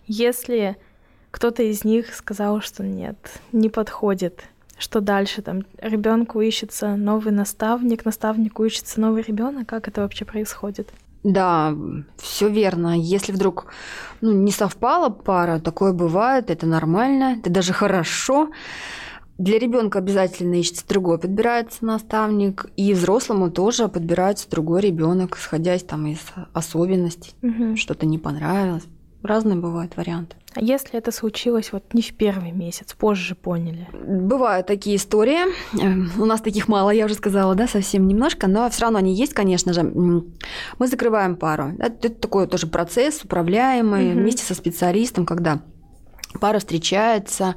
если 0.05 0.77
кто-то 1.31 1.63
из 1.63 1.83
них 1.83 2.13
сказал, 2.13 2.61
что 2.61 2.83
нет, 2.83 3.17
не 3.51 3.69
подходит, 3.69 4.43
что 4.77 5.01
дальше 5.01 5.41
там 5.41 5.63
ребенку 5.79 6.41
ищется 6.41 6.95
новый 6.95 7.31
наставник, 7.31 8.05
наставнику 8.05 8.63
ищется 8.65 8.99
новый 8.99 9.23
ребенок, 9.23 9.67
как 9.67 9.87
это 9.87 10.01
вообще 10.01 10.25
происходит? 10.25 10.89
Да, 11.23 11.73
все 12.17 12.49
верно. 12.49 12.99
Если 12.99 13.31
вдруг 13.31 13.67
ну, 14.19 14.33
не 14.33 14.51
совпала 14.51 15.09
пара, 15.09 15.59
такое 15.59 15.93
бывает, 15.93 16.49
это 16.49 16.65
нормально, 16.67 17.37
это 17.39 17.49
даже 17.49 17.71
хорошо. 17.71 18.49
Для 19.37 19.57
ребенка 19.57 19.99
обязательно 19.99 20.55
ищется 20.55 20.87
другой, 20.87 21.17
подбирается 21.17 21.83
наставник, 21.85 22.67
и 22.77 22.93
взрослому 22.93 23.49
тоже 23.49 23.87
подбирается 23.87 24.49
другой 24.49 24.81
ребенок, 24.81 25.37
исходя 25.37 25.75
из, 25.75 25.83
там, 25.83 26.05
из 26.05 26.19
особенностей, 26.53 27.33
угу. 27.41 27.75
что-то 27.75 28.05
не 28.05 28.19
понравилось. 28.19 28.83
Разные 29.23 29.55
бывают 29.55 29.95
варианты. 29.95 30.35
А 30.53 30.61
если 30.61 30.99
это 30.99 31.11
случилось 31.11 31.71
вот 31.71 31.93
не 31.93 32.01
в 32.01 32.13
первый 32.13 32.51
месяц, 32.51 32.93
позже 32.93 33.35
поняли? 33.35 33.87
Бывают 33.93 34.67
такие 34.67 34.97
истории. 34.97 35.39
Эм, 35.81 36.11
у 36.19 36.25
нас 36.25 36.41
таких 36.41 36.67
мало, 36.67 36.91
я 36.91 37.05
уже 37.05 37.15
сказала, 37.15 37.55
да, 37.55 37.67
совсем 37.67 38.05
немножко, 38.07 38.47
но 38.47 38.69
все 38.69 38.81
равно 38.83 38.99
они 38.99 39.15
есть, 39.15 39.33
конечно 39.33 39.73
же. 39.73 39.81
Мы 39.83 40.87
закрываем 40.87 41.37
пару. 41.37 41.71
Это 41.79 42.09
такой 42.09 42.47
тоже 42.47 42.67
процесс 42.67 43.23
управляемый 43.23 44.11
угу. 44.11 44.19
вместе 44.19 44.43
со 44.43 44.53
специалистом, 44.53 45.25
когда 45.25 45.61
пара 46.39 46.59
встречается, 46.59 47.55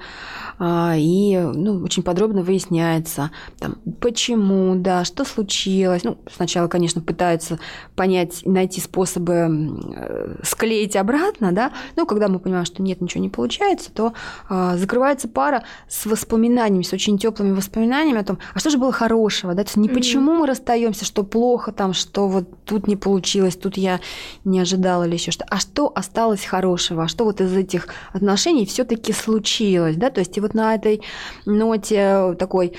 а, 0.58 0.94
и 0.96 1.36
ну, 1.38 1.82
очень 1.82 2.02
подробно 2.02 2.42
выясняется, 2.42 3.30
там, 3.58 3.76
почему, 4.00 4.74
да, 4.76 5.04
что 5.04 5.24
случилось. 5.24 6.04
Ну, 6.04 6.18
сначала, 6.34 6.68
конечно, 6.68 7.00
пытаются 7.00 7.58
понять, 7.94 8.42
найти 8.44 8.80
способы 8.80 9.48
э, 9.94 10.36
склеить 10.42 10.96
обратно, 10.96 11.52
да, 11.52 11.72
но 11.96 12.06
когда 12.06 12.28
мы 12.28 12.38
понимаем, 12.38 12.64
что 12.64 12.82
нет, 12.82 13.00
ничего 13.00 13.22
не 13.22 13.28
получается, 13.28 13.90
то 13.92 14.12
а, 14.48 14.76
закрывается 14.76 15.28
пара 15.28 15.64
с 15.88 16.06
воспоминаниями, 16.06 16.82
с 16.82 16.92
очень 16.92 17.18
теплыми 17.18 17.52
воспоминаниями 17.52 18.20
о 18.20 18.24
том, 18.24 18.38
а 18.54 18.58
что 18.58 18.70
же 18.70 18.78
было 18.78 18.92
хорошего, 18.92 19.54
да, 19.54 19.62
то 19.62 19.68
есть 19.68 19.76
не 19.76 19.88
mm-hmm. 19.88 19.94
почему 19.94 20.34
мы 20.34 20.46
расстаемся, 20.46 21.04
что 21.04 21.22
плохо 21.22 21.72
там, 21.72 21.92
что 21.92 22.28
вот 22.28 22.64
тут 22.64 22.86
не 22.86 22.96
получилось, 22.96 23.56
тут 23.56 23.76
я 23.76 24.00
не 24.44 24.60
ожидала 24.60 25.04
или 25.04 25.14
еще 25.14 25.30
что, 25.30 25.44
а 25.48 25.58
что 25.58 25.92
осталось 25.94 26.44
хорошего, 26.44 27.04
а 27.04 27.08
что 27.08 27.24
вот 27.24 27.40
из 27.40 27.52
этих 27.56 27.88
отношений 28.12 28.65
все-таки 28.66 29.12
случилось, 29.12 29.96
да, 29.96 30.10
то 30.10 30.20
есть 30.20 30.36
и 30.36 30.40
вот 30.40 30.54
на 30.54 30.74
этой 30.74 31.02
ноте 31.44 32.34
такой 32.38 32.74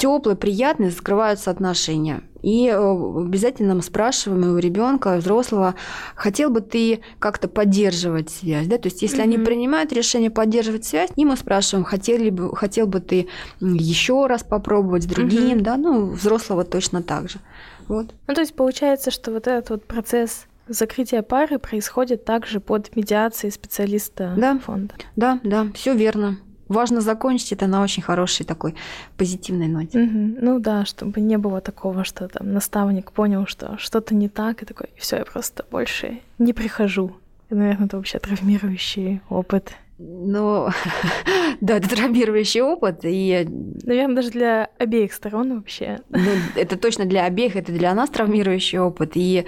теплой, 0.00 0.34
приятной 0.34 0.90
закрываются 0.90 1.50
отношения. 1.50 2.22
И 2.42 2.68
э, 2.68 2.74
обязательно 2.74 3.74
мы 3.74 3.82
спрашиваем 3.82 4.54
у 4.54 4.58
ребенка, 4.58 5.16
взрослого, 5.18 5.74
хотел 6.14 6.48
бы 6.48 6.62
ты 6.62 7.00
как-то 7.18 7.48
поддерживать 7.48 8.30
связь, 8.30 8.66
да? 8.66 8.78
То 8.78 8.88
есть, 8.88 9.02
если 9.02 9.18
mm-hmm. 9.18 9.22
они 9.22 9.38
принимают 9.38 9.92
решение 9.92 10.30
поддерживать 10.30 10.86
связь, 10.86 11.10
и 11.16 11.24
мы 11.26 11.36
спрашиваем, 11.36 11.84
хотели 11.84 12.30
бы, 12.30 12.56
хотел 12.56 12.86
бы 12.86 13.00
ты 13.00 13.28
еще 13.60 14.26
раз 14.26 14.42
попробовать 14.42 15.02
с 15.02 15.06
другим, 15.06 15.58
mm-hmm. 15.58 15.62
да? 15.62 15.76
Ну, 15.76 16.06
взрослого 16.06 16.64
точно 16.64 17.02
так 17.02 17.28
же. 17.28 17.38
Вот. 17.86 18.14
Ну, 18.26 18.34
то 18.34 18.40
есть 18.40 18.54
получается, 18.54 19.10
что 19.10 19.32
вот 19.32 19.46
этот 19.46 19.68
вот 19.68 19.84
процесс 19.84 20.46
Закрытие 20.70 21.22
пары 21.22 21.58
происходит 21.58 22.24
также 22.24 22.60
под 22.60 22.94
медиацией 22.94 23.50
специалиста 23.50 24.34
да, 24.36 24.56
фонда. 24.60 24.94
Да, 25.16 25.40
да, 25.42 25.66
все 25.74 25.96
верно. 25.96 26.38
Важно 26.68 27.00
закончить 27.00 27.50
это 27.50 27.66
на 27.66 27.82
очень 27.82 28.04
хорошей 28.04 28.46
такой 28.46 28.76
позитивной 29.16 29.66
ноте. 29.66 29.98
Угу. 29.98 30.36
Ну 30.40 30.60
да, 30.60 30.84
чтобы 30.84 31.20
не 31.20 31.38
было 31.38 31.60
такого, 31.60 32.04
что 32.04 32.28
там 32.28 32.52
наставник 32.52 33.10
понял, 33.10 33.46
что 33.46 33.76
что-то 33.78 34.14
не 34.14 34.28
так, 34.28 34.62
и 34.62 34.64
такой, 34.64 34.90
все, 34.96 35.16
я 35.16 35.24
просто 35.24 35.66
больше 35.68 36.20
не 36.38 36.52
прихожу. 36.52 37.16
И, 37.48 37.54
наверное, 37.56 37.86
это 37.86 37.96
вообще 37.96 38.20
травмирующий 38.20 39.22
опыт. 39.28 39.72
Ну, 40.02 40.70
да, 41.60 41.76
это 41.76 41.90
травмирующий 41.90 42.62
опыт. 42.62 43.00
И... 43.02 43.46
Наверное, 43.84 44.16
даже 44.16 44.30
для 44.30 44.70
обеих 44.78 45.12
сторон 45.12 45.56
вообще. 45.56 45.98
Ну, 46.08 46.30
это 46.56 46.78
точно 46.78 47.04
для 47.04 47.26
обеих, 47.26 47.54
это 47.54 47.70
для 47.70 47.92
нас 47.92 48.08
травмирующий 48.08 48.78
опыт. 48.78 49.12
И 49.14 49.44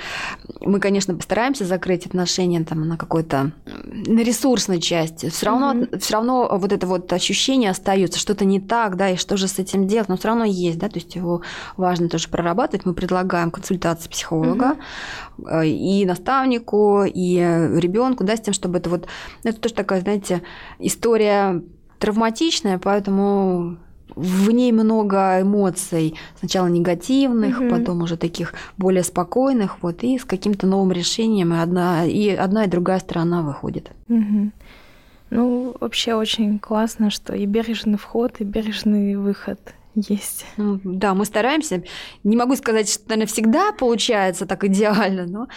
мы, 0.60 0.78
конечно, 0.78 1.14
постараемся 1.14 1.64
закрыть 1.64 2.04
отношения 2.04 2.62
там, 2.64 2.86
на 2.86 2.98
какой-то 2.98 3.52
на 3.64 4.20
ресурсной 4.20 4.78
части. 4.78 5.30
Все 5.30 5.46
равно, 5.46 5.72
mm-hmm. 5.72 5.98
все 5.98 6.12
равно 6.12 6.48
вот 6.52 6.70
это 6.70 6.86
вот 6.86 7.10
ощущение 7.14 7.70
остается, 7.70 8.18
что-то 8.18 8.44
не 8.44 8.60
так, 8.60 8.96
да, 8.96 9.08
и 9.08 9.16
что 9.16 9.38
же 9.38 9.48
с 9.48 9.58
этим 9.58 9.86
делать, 9.86 10.10
но 10.10 10.18
все 10.18 10.28
равно 10.28 10.44
есть, 10.44 10.78
да, 10.78 10.90
то 10.90 10.98
есть 10.98 11.16
его 11.16 11.40
важно 11.78 12.10
тоже 12.10 12.28
прорабатывать. 12.28 12.84
Мы 12.84 12.92
предлагаем 12.92 13.50
консультации 13.50 14.10
психолога 14.10 14.76
mm-hmm. 15.38 15.66
и 15.66 16.04
наставнику, 16.04 17.04
и 17.04 17.36
ребенку, 17.36 18.24
да, 18.24 18.36
с 18.36 18.40
тем, 18.42 18.52
чтобы 18.52 18.78
это 18.78 18.90
вот, 18.90 19.08
это 19.44 19.58
тоже 19.58 19.74
такая, 19.74 20.02
знаете, 20.02 20.41
история 20.78 21.62
травматичная, 21.98 22.78
поэтому 22.78 23.78
в 24.14 24.50
ней 24.50 24.72
много 24.72 25.40
эмоций, 25.40 26.14
сначала 26.38 26.66
негативных, 26.66 27.61
угу. 27.61 27.70
потом 27.70 28.02
уже 28.02 28.16
таких 28.16 28.55
более 28.76 29.02
спокойных, 29.02 29.83
вот, 29.83 30.02
и 30.02 30.18
с 30.18 30.24
каким-то 30.24 30.66
новым 30.66 30.92
решением, 30.92 31.55
и 31.55 31.59
одна, 31.59 32.05
и 32.05 32.31
одна 32.31 32.64
и 32.64 32.68
другая 32.68 33.00
сторона 33.00 33.42
выходит. 33.42 33.90
Угу. 34.09 34.50
Ну, 35.31 35.76
вообще 35.81 36.14
очень 36.14 36.59
классно, 36.59 37.11
что 37.11 37.35
и 37.35 37.46
бережный 37.46 37.96
вход, 37.96 38.35
и 38.40 38.44
бережный 38.44 39.16
выход 39.16 39.59
есть. 39.94 40.46
Ну, 40.57 40.81
да, 40.85 41.14
мы 41.14 41.24
стараемся. 41.24 41.83
Не 42.24 42.37
могу 42.37 42.57
сказать, 42.57 42.88
что, 42.90 43.09
наверное, 43.09 43.26
всегда 43.26 43.72
получается 43.72 44.46
так 44.46 44.64
идеально, 44.64 45.26
но 45.26 45.48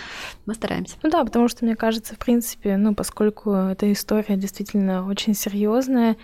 мы 0.45 0.53
стараемся. 0.53 0.95
Ну 1.03 1.09
да, 1.09 1.23
потому 1.23 1.47
что, 1.47 1.65
мне 1.65 1.75
кажется, 1.75 2.15
в 2.15 2.17
принципе, 2.17 2.77
ну, 2.77 2.93
поскольку 2.95 3.51
эта 3.51 3.91
история 3.91 4.35
действительно 4.35 5.07
очень 5.07 5.33
серьезная, 5.33 6.17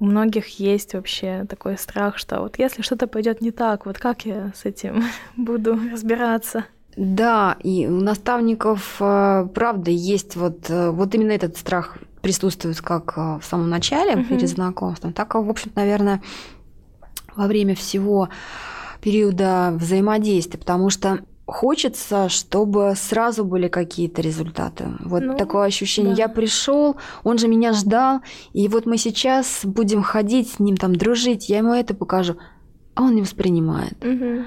у 0.00 0.04
многих 0.04 0.60
есть 0.60 0.94
вообще 0.94 1.44
такой 1.48 1.76
страх, 1.76 2.18
что 2.18 2.40
вот 2.40 2.58
если 2.58 2.82
что-то 2.82 3.08
пойдет 3.08 3.40
не 3.40 3.50
так, 3.50 3.84
вот 3.84 3.98
как 3.98 4.24
я 4.24 4.52
с 4.54 4.64
этим 4.64 5.04
буду 5.36 5.78
разбираться? 5.90 6.64
Да, 6.96 7.56
и 7.62 7.86
у 7.86 8.00
наставников, 8.00 8.96
э, 9.00 9.46
правда, 9.54 9.90
есть 9.90 10.34
вот, 10.34 10.68
э, 10.68 10.90
вот 10.90 11.14
именно 11.14 11.30
этот 11.30 11.56
страх 11.56 11.98
присутствует 12.22 12.80
как 12.80 13.14
э, 13.16 13.38
в 13.40 13.44
самом 13.44 13.70
начале, 13.70 14.14
uh-huh. 14.14 14.24
перед 14.24 14.48
знакомством, 14.48 15.12
так, 15.12 15.34
в 15.34 15.48
общем 15.48 15.70
наверное, 15.76 16.22
во 17.38 17.46
время 17.46 17.74
всего 17.74 18.28
периода 19.00 19.72
взаимодействия, 19.78 20.58
потому 20.58 20.90
что 20.90 21.20
хочется, 21.46 22.28
чтобы 22.28 22.94
сразу 22.96 23.44
были 23.44 23.68
какие-то 23.68 24.20
результаты. 24.20 24.86
Вот 25.00 25.22
ну, 25.22 25.36
такое 25.36 25.66
ощущение. 25.66 26.14
Да. 26.14 26.22
Я 26.22 26.28
пришел, 26.28 26.96
он 27.24 27.38
же 27.38 27.48
меня 27.48 27.72
ждал, 27.72 28.20
и 28.52 28.68
вот 28.68 28.84
мы 28.84 28.98
сейчас 28.98 29.60
будем 29.62 30.02
ходить 30.02 30.50
с 30.50 30.58
ним 30.58 30.76
там 30.76 30.94
дружить, 30.94 31.48
я 31.48 31.58
ему 31.58 31.72
это 31.72 31.94
покажу, 31.94 32.36
а 32.94 33.02
он 33.02 33.14
не 33.14 33.22
воспринимает. 33.22 34.04
Угу. 34.04 34.44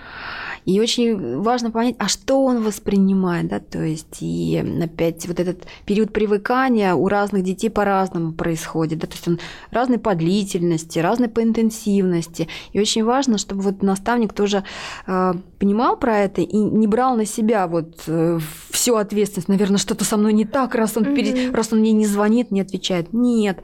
И 0.65 0.79
очень 0.79 1.41
важно 1.41 1.71
понять, 1.71 1.95
а 1.97 2.07
что 2.07 2.43
он 2.43 2.63
воспринимает, 2.63 3.47
да, 3.47 3.59
то 3.59 3.83
есть 3.83 4.17
и 4.21 4.63
опять 4.81 5.27
вот 5.27 5.39
этот 5.39 5.65
период 5.85 6.13
привыкания 6.13 6.93
у 6.93 7.07
разных 7.07 7.43
детей 7.43 7.69
по-разному 7.69 8.33
происходит, 8.33 8.99
да, 8.99 9.07
то 9.07 9.13
есть 9.13 9.27
он 9.27 9.39
разной 9.71 9.97
по 9.97 10.13
длительности, 10.15 10.99
разной 10.99 11.29
по 11.29 11.41
интенсивности. 11.41 12.47
И 12.73 12.79
очень 12.79 13.03
важно, 13.03 13.37
чтобы 13.37 13.61
вот 13.61 13.81
наставник 13.81 14.33
тоже 14.33 14.63
э, 15.07 15.33
понимал 15.59 15.97
про 15.97 16.19
это 16.19 16.41
и 16.41 16.57
не 16.57 16.87
брал 16.87 17.15
на 17.15 17.25
себя 17.25 17.67
вот 17.67 18.03
э, 18.07 18.39
всю 18.69 18.95
ответственность, 18.95 19.47
наверное, 19.47 19.77
что-то 19.77 20.05
со 20.05 20.17
мной 20.17 20.33
не 20.33 20.45
так, 20.45 20.75
раз 20.75 20.97
он, 20.97 21.03
mm-hmm. 21.03 21.15
пере... 21.15 21.51
раз 21.51 21.73
он 21.73 21.79
мне 21.79 21.91
не 21.91 22.05
звонит, 22.05 22.51
не 22.51 22.61
отвечает. 22.61 23.13
Нет, 23.13 23.59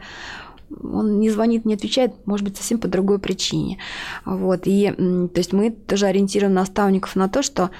он 0.70 1.20
не 1.20 1.30
звонит, 1.30 1.66
не 1.66 1.74
отвечает, 1.74 2.14
может 2.26 2.46
быть, 2.46 2.58
совсем 2.58 2.80
по 2.80 2.88
другой 2.88 3.20
причине. 3.20 3.80
Вот. 4.26 4.62
И 4.66 4.92
то 4.92 5.38
есть 5.38 5.54
мы 5.54 5.72
тоже 5.72 6.08
ориентируем 6.08 6.54
наставников 6.54 7.16
на 7.16 7.30
то, 7.30 7.42
что 7.42 7.72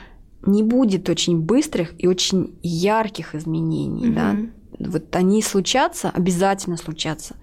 не 0.46 0.64
будет 0.64 1.10
очень 1.10 1.40
быстрых 1.40 1.94
и 1.98 2.08
очень 2.08 2.58
ярких 2.62 3.36
изменений. 3.36 4.08
Mm-hmm. 4.08 4.14
Да? 4.14 4.38
Вот 4.80 5.16
они 5.16 5.42
случатся, 5.42 6.10
обязательно 6.10 6.78
случатся. 6.78 7.36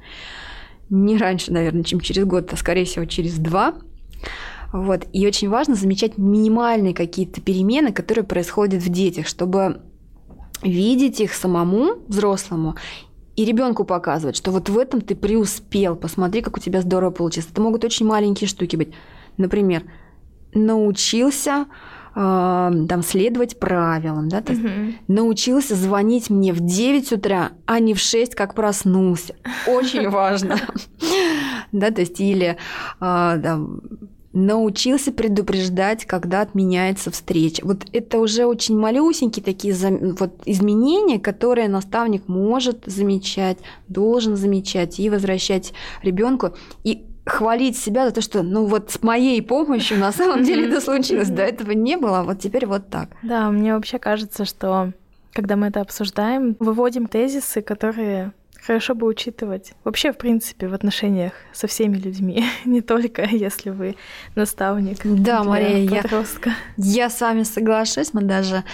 Не 0.91 1.16
раньше, 1.16 1.53
наверное, 1.53 1.83
чем 1.83 2.01
через 2.01 2.25
год, 2.25 2.53
а 2.53 2.57
скорее 2.57 2.85
всего 2.85 3.05
через 3.05 3.35
два. 3.39 3.75
Вот. 4.73 5.07
И 5.12 5.27
очень 5.27 5.49
важно 5.49 5.75
замечать 5.75 6.18
минимальные 6.18 6.95
какие-то 6.95 7.41
перемены, 7.41 7.93
которые 7.93 8.25
происходят 8.25 8.83
в 8.83 8.89
детях, 8.89 9.27
чтобы 9.27 9.83
видеть 10.62 11.21
их 11.21 11.33
самому, 11.35 11.97
взрослому, 12.09 12.77
и 13.37 13.45
ребенку 13.45 13.85
показывать, 13.85 14.37
что 14.37 14.51
вот 14.51 14.68
в 14.68 14.78
этом 14.78 15.01
ты 15.01 15.14
преуспел, 15.14 15.97
посмотри, 15.97 16.41
как 16.43 16.57
у 16.57 16.61
тебя 16.61 16.80
здорово 16.80 17.11
получилось. 17.11 17.49
Это 17.51 17.61
могут 17.61 17.85
очень 17.85 18.07
маленькие 18.07 18.49
штуки 18.49 18.76
быть. 18.76 18.93
Например, 19.37 19.82
научился 20.53 21.66
э, 22.14 22.72
там 22.89 23.03
следовать 23.03 23.59
правилам, 23.59 24.28
да, 24.28 24.39
угу. 24.39 24.95
научился 25.09 25.74
звонить 25.74 26.30
мне 26.30 26.53
в 26.53 26.61
9 26.61 27.12
утра, 27.12 27.51
а 27.66 27.80
не 27.80 27.95
в 27.95 27.99
6, 27.99 28.35
как 28.35 28.55
проснулся. 28.55 29.35
Очень 29.66 30.09
важно. 30.09 30.59
Да, 31.72 31.91
то 31.91 32.03
есть 32.03 32.20
или 32.20 32.57
э, 33.01 33.66
научился 34.35 35.12
предупреждать, 35.12 36.05
когда 36.05 36.43
отменяется 36.43 37.11
встреча. 37.11 37.64
Вот 37.64 37.87
это 37.93 38.18
уже 38.18 38.45
очень 38.45 38.76
малюсенькие 38.76 39.45
такие 39.45 39.74
вот 40.18 40.43
изменения, 40.45 41.20
которые 41.20 41.68
наставник 41.68 42.28
может 42.28 42.82
замечать, 42.85 43.59
должен 43.89 44.37
замечать 44.37 44.99
и 44.99 45.09
возвращать 45.09 45.72
ребенку. 46.03 46.55
И 46.82 47.07
хвалить 47.24 47.78
себя 47.78 48.07
за 48.07 48.14
то, 48.14 48.20
что 48.20 48.43
ну 48.43 48.66
вот 48.66 48.91
с 48.91 49.03
моей 49.03 49.41
помощью 49.41 49.99
на 49.99 50.12
самом 50.12 50.43
деле 50.45 50.68
это 50.68 50.80
случилось. 50.80 51.30
До 51.30 51.43
этого 51.43 51.70
не 51.70 51.97
было, 51.97 52.20
а 52.20 52.24
вот 52.24 52.41
теперь 52.41 52.66
вот 52.66 52.89
так. 52.91 53.11
Да, 53.22 53.51
мне 53.51 53.72
вообще 53.72 53.99
кажется, 53.99 54.45
что 54.45 54.93
когда 55.32 55.57
мы 55.57 55.68
это 55.68 55.80
обсуждаем, 55.80 56.57
выводим 56.59 57.07
тезисы, 57.07 57.62
которые 57.62 58.32
хорошо 58.67 58.95
бы 58.95 59.07
учитывать 59.07 59.73
вообще, 59.85 60.12
в 60.12 60.17
принципе, 60.17 60.69
в 60.69 60.75
отношениях 60.75 61.33
со 61.53 61.67
всеми 61.67 61.97
людьми, 61.97 62.45
не 62.65 62.81
только 62.81 63.23
если 63.23 63.71
вы 63.71 63.97
наставник. 64.35 64.99
Да, 65.05 65.45
Мария, 65.45 66.03
подростка. 66.03 66.51
я, 66.77 67.05
я 67.05 67.11
с 67.11 67.21
вами 67.21 67.43
соглашусь. 67.43 68.15
Мы 68.15 68.23
даже, 68.23 68.65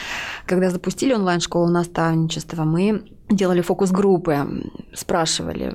когда 0.47 0.71
запустили 0.71 1.13
онлайн-школу 1.13 1.69
наставничества, 1.69 2.65
мы 2.65 3.03
делали 3.29 3.61
фокус-группы, 3.61 4.65
спрашивали, 4.93 5.73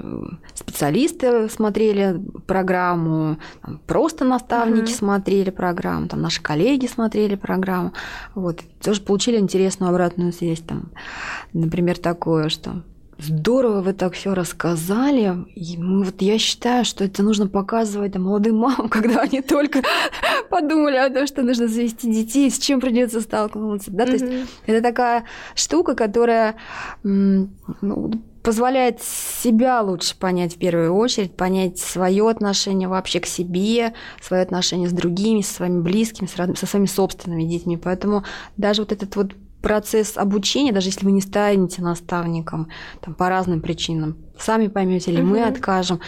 специалисты 0.54 1.48
смотрели 1.50 2.22
программу, 2.48 3.38
просто 3.88 4.26
наставники 4.26 4.92
uh-huh. 4.92 4.98
смотрели 4.98 5.52
программу, 5.52 6.10
там 6.10 6.22
наши 6.22 6.42
коллеги 6.42 6.86
смотрели 6.88 7.36
программу, 7.36 7.94
вот 8.34 8.60
тоже 8.84 9.00
получили 9.02 9.38
интересную 9.38 9.90
обратную 9.90 10.34
связь, 10.34 10.60
там, 10.60 10.92
например, 11.54 11.98
такое, 11.98 12.50
что 12.50 12.84
Здорово 13.18 13.82
вы 13.82 13.94
так 13.94 14.14
все 14.14 14.34
рассказали. 14.34 15.36
И 15.56 15.78
мы, 15.78 16.04
вот 16.04 16.22
я 16.22 16.38
считаю, 16.38 16.84
что 16.84 17.04
это 17.04 17.24
нужно 17.24 17.48
показывать 17.48 18.14
там, 18.14 18.24
молодым 18.24 18.58
мамам, 18.60 18.90
когда 18.90 19.22
они 19.22 19.42
только 19.42 19.82
подумали 20.50 20.98
о 20.98 21.10
том, 21.10 21.26
что 21.28 21.42
нужно 21.42 21.68
завести 21.68 22.12
детей, 22.12 22.52
с 22.52 22.60
чем 22.60 22.82
придется 22.82 23.22
сталкиваться. 23.22 23.92
Да? 23.92 24.04
Mm-hmm. 24.04 24.08
То 24.08 24.14
есть 24.14 24.50
это 24.66 24.82
такая 24.82 25.26
штука, 25.56 25.96
которая 25.96 26.56
ну, 27.04 27.50
позволяет 28.44 29.02
себя 29.02 29.82
лучше 29.82 30.16
понять 30.18 30.56
в 30.56 30.60
первую 30.60 30.94
очередь, 30.94 31.36
понять 31.36 31.80
свое 31.80 32.30
отношение 32.30 32.88
вообще 32.88 33.20
к 33.20 33.26
себе, 33.26 33.94
свое 34.22 34.44
отношение 34.44 34.88
с 34.88 34.94
другими, 34.94 35.42
со 35.42 35.56
своими 35.56 35.82
близкими, 35.82 36.28
со 36.28 36.66
своими 36.66 36.86
собственными 36.86 37.44
детьми. 37.44 37.78
Поэтому 37.78 38.24
даже 38.56 38.84
вот 38.84 38.92
этот 38.92 39.16
вот 39.16 39.34
процесс 39.66 40.16
обучения, 40.16 40.72
даже 40.72 40.90
если 40.90 41.06
вы 41.06 41.12
не 41.12 41.22
станете 41.22 41.82
наставником 41.82 42.70
там, 43.02 43.16
по 43.16 43.30
разным 43.30 43.62
причинам, 43.62 44.16
сами 44.38 44.68
поймете 44.68 45.12
или 45.12 45.22
угу. 45.22 45.32
мы 45.32 45.44
откажем, 45.44 46.02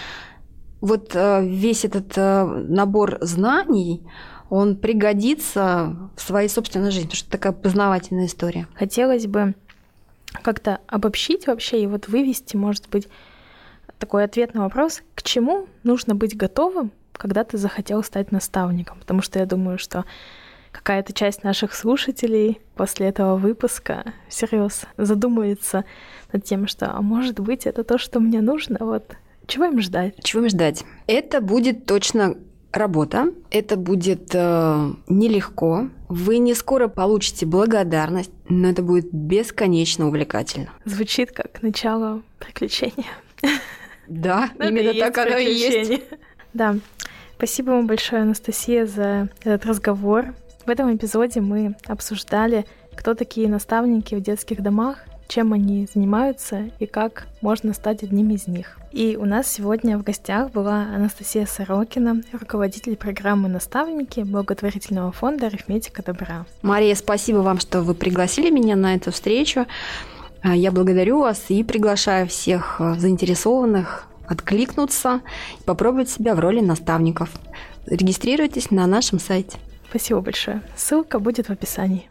вот 0.79 1.15
э, 1.15 1.43
весь 1.43 1.83
этот 1.83 2.15
э, 2.15 2.45
набор 2.45 3.17
знаний, 3.21 4.03
он 4.51 4.75
пригодится 4.75 5.95
в 6.15 6.21
своей 6.21 6.49
собственной 6.49 6.91
жизни, 6.91 7.07
потому 7.07 7.17
что 7.17 7.29
это 7.29 7.31
такая 7.31 7.51
познавательная 7.51 8.27
история. 8.27 8.67
Хотелось 8.75 9.25
бы 9.25 9.55
как-то 10.43 10.79
обобщить 10.85 11.47
вообще 11.47 11.81
и 11.81 11.87
вот 11.87 12.07
вывести, 12.09 12.55
может 12.55 12.87
быть, 12.91 13.07
такой 13.97 14.23
ответ 14.23 14.53
на 14.53 14.61
вопрос, 14.61 15.01
к 15.15 15.23
чему 15.23 15.65
нужно 15.81 16.13
быть 16.13 16.37
готовым, 16.37 16.91
когда 17.11 17.43
ты 17.43 17.57
захотел 17.57 18.03
стать 18.03 18.31
наставником. 18.31 18.99
Потому 18.99 19.23
что 19.23 19.39
я 19.39 19.47
думаю, 19.47 19.79
что 19.79 20.05
какая-то 20.77 21.13
часть 21.13 21.43
наших 21.43 21.73
слушателей 21.73 22.59
после 22.75 23.07
этого 23.07 23.35
выпуска 23.35 24.13
всерьез 24.29 24.83
задумается 24.97 25.85
над 26.31 26.43
тем, 26.43 26.67
что, 26.67 26.91
а 26.91 27.01
может 27.01 27.39
быть, 27.39 27.65
это 27.65 27.83
то, 27.83 27.97
что 27.97 28.19
мне 28.19 28.41
нужно, 28.41 28.77
вот 28.81 29.15
чего 29.47 29.65
им 29.65 29.81
ждать? 29.81 30.15
Чего 30.23 30.43
им 30.43 30.49
ждать? 30.49 30.83
Это 31.07 31.41
будет 31.41 31.85
точно 31.85 32.35
работа. 32.71 33.31
Это 33.49 33.77
будет 33.77 34.31
э, 34.33 34.91
нелегко. 35.07 35.89
Вы 36.09 36.37
не 36.37 36.53
скоро 36.53 36.89
получите 36.89 37.45
благодарность, 37.45 38.31
но 38.49 38.69
это 38.69 38.83
будет 38.83 39.07
бесконечно 39.11 40.07
увлекательно. 40.07 40.69
Звучит 40.85 41.31
как 41.31 41.61
начало 41.61 42.21
приключения. 42.39 43.07
Да, 44.07 44.49
именно 44.59 44.93
так 44.93 45.17
оно 45.17 45.37
и 45.37 45.53
есть. 45.53 46.03
Да. 46.53 46.75
Спасибо 47.37 47.71
вам 47.71 47.87
большое, 47.87 48.23
Анастасия, 48.23 48.85
за 48.85 49.29
этот 49.43 49.65
разговор. 49.65 50.33
В 50.67 50.69
этом 50.69 50.93
эпизоде 50.93 51.39
мы 51.39 51.77
обсуждали, 51.85 52.65
кто 52.93 53.13
такие 53.13 53.47
наставники 53.47 54.15
в 54.15 54.21
детских 54.21 54.61
домах, 54.61 54.97
чем 55.29 55.53
они 55.53 55.87
занимаются 55.93 56.69
и 56.77 56.85
как 56.85 57.27
можно 57.39 57.73
стать 57.73 58.03
одним 58.03 58.31
из 58.31 58.47
них. 58.47 58.77
И 58.91 59.15
у 59.15 59.23
нас 59.23 59.47
сегодня 59.47 59.97
в 59.97 60.03
гостях 60.03 60.51
была 60.51 60.81
Анастасия 60.93 61.45
Сорокина, 61.45 62.21
руководитель 62.33 62.97
программы 62.97 63.47
«Наставники» 63.47 64.19
благотворительного 64.19 65.13
фонда 65.13 65.47
«Арифметика 65.47 66.03
добра». 66.03 66.45
Мария, 66.63 66.95
спасибо 66.95 67.37
вам, 67.37 67.61
что 67.61 67.81
вы 67.81 67.93
пригласили 67.93 68.49
меня 68.49 68.75
на 68.75 68.93
эту 68.93 69.13
встречу. 69.13 69.67
А, 70.41 70.53
я 70.53 70.73
благодарю 70.73 71.21
вас 71.21 71.45
и 71.47 71.63
приглашаю 71.63 72.27
всех 72.27 72.81
а, 72.81 72.95
заинтересованных 72.95 74.09
откликнуться 74.27 75.21
и 75.61 75.63
попробовать 75.63 76.09
себя 76.09 76.35
в 76.35 76.39
роли 76.41 76.59
наставников. 76.59 77.29
Регистрируйтесь 77.85 78.69
на 78.69 78.85
нашем 78.85 79.19
сайте. 79.19 79.59
Спасибо 79.89 80.21
большое. 80.21 80.61
Ссылка 80.75 81.19
будет 81.19 81.47
в 81.47 81.51
описании. 81.51 82.09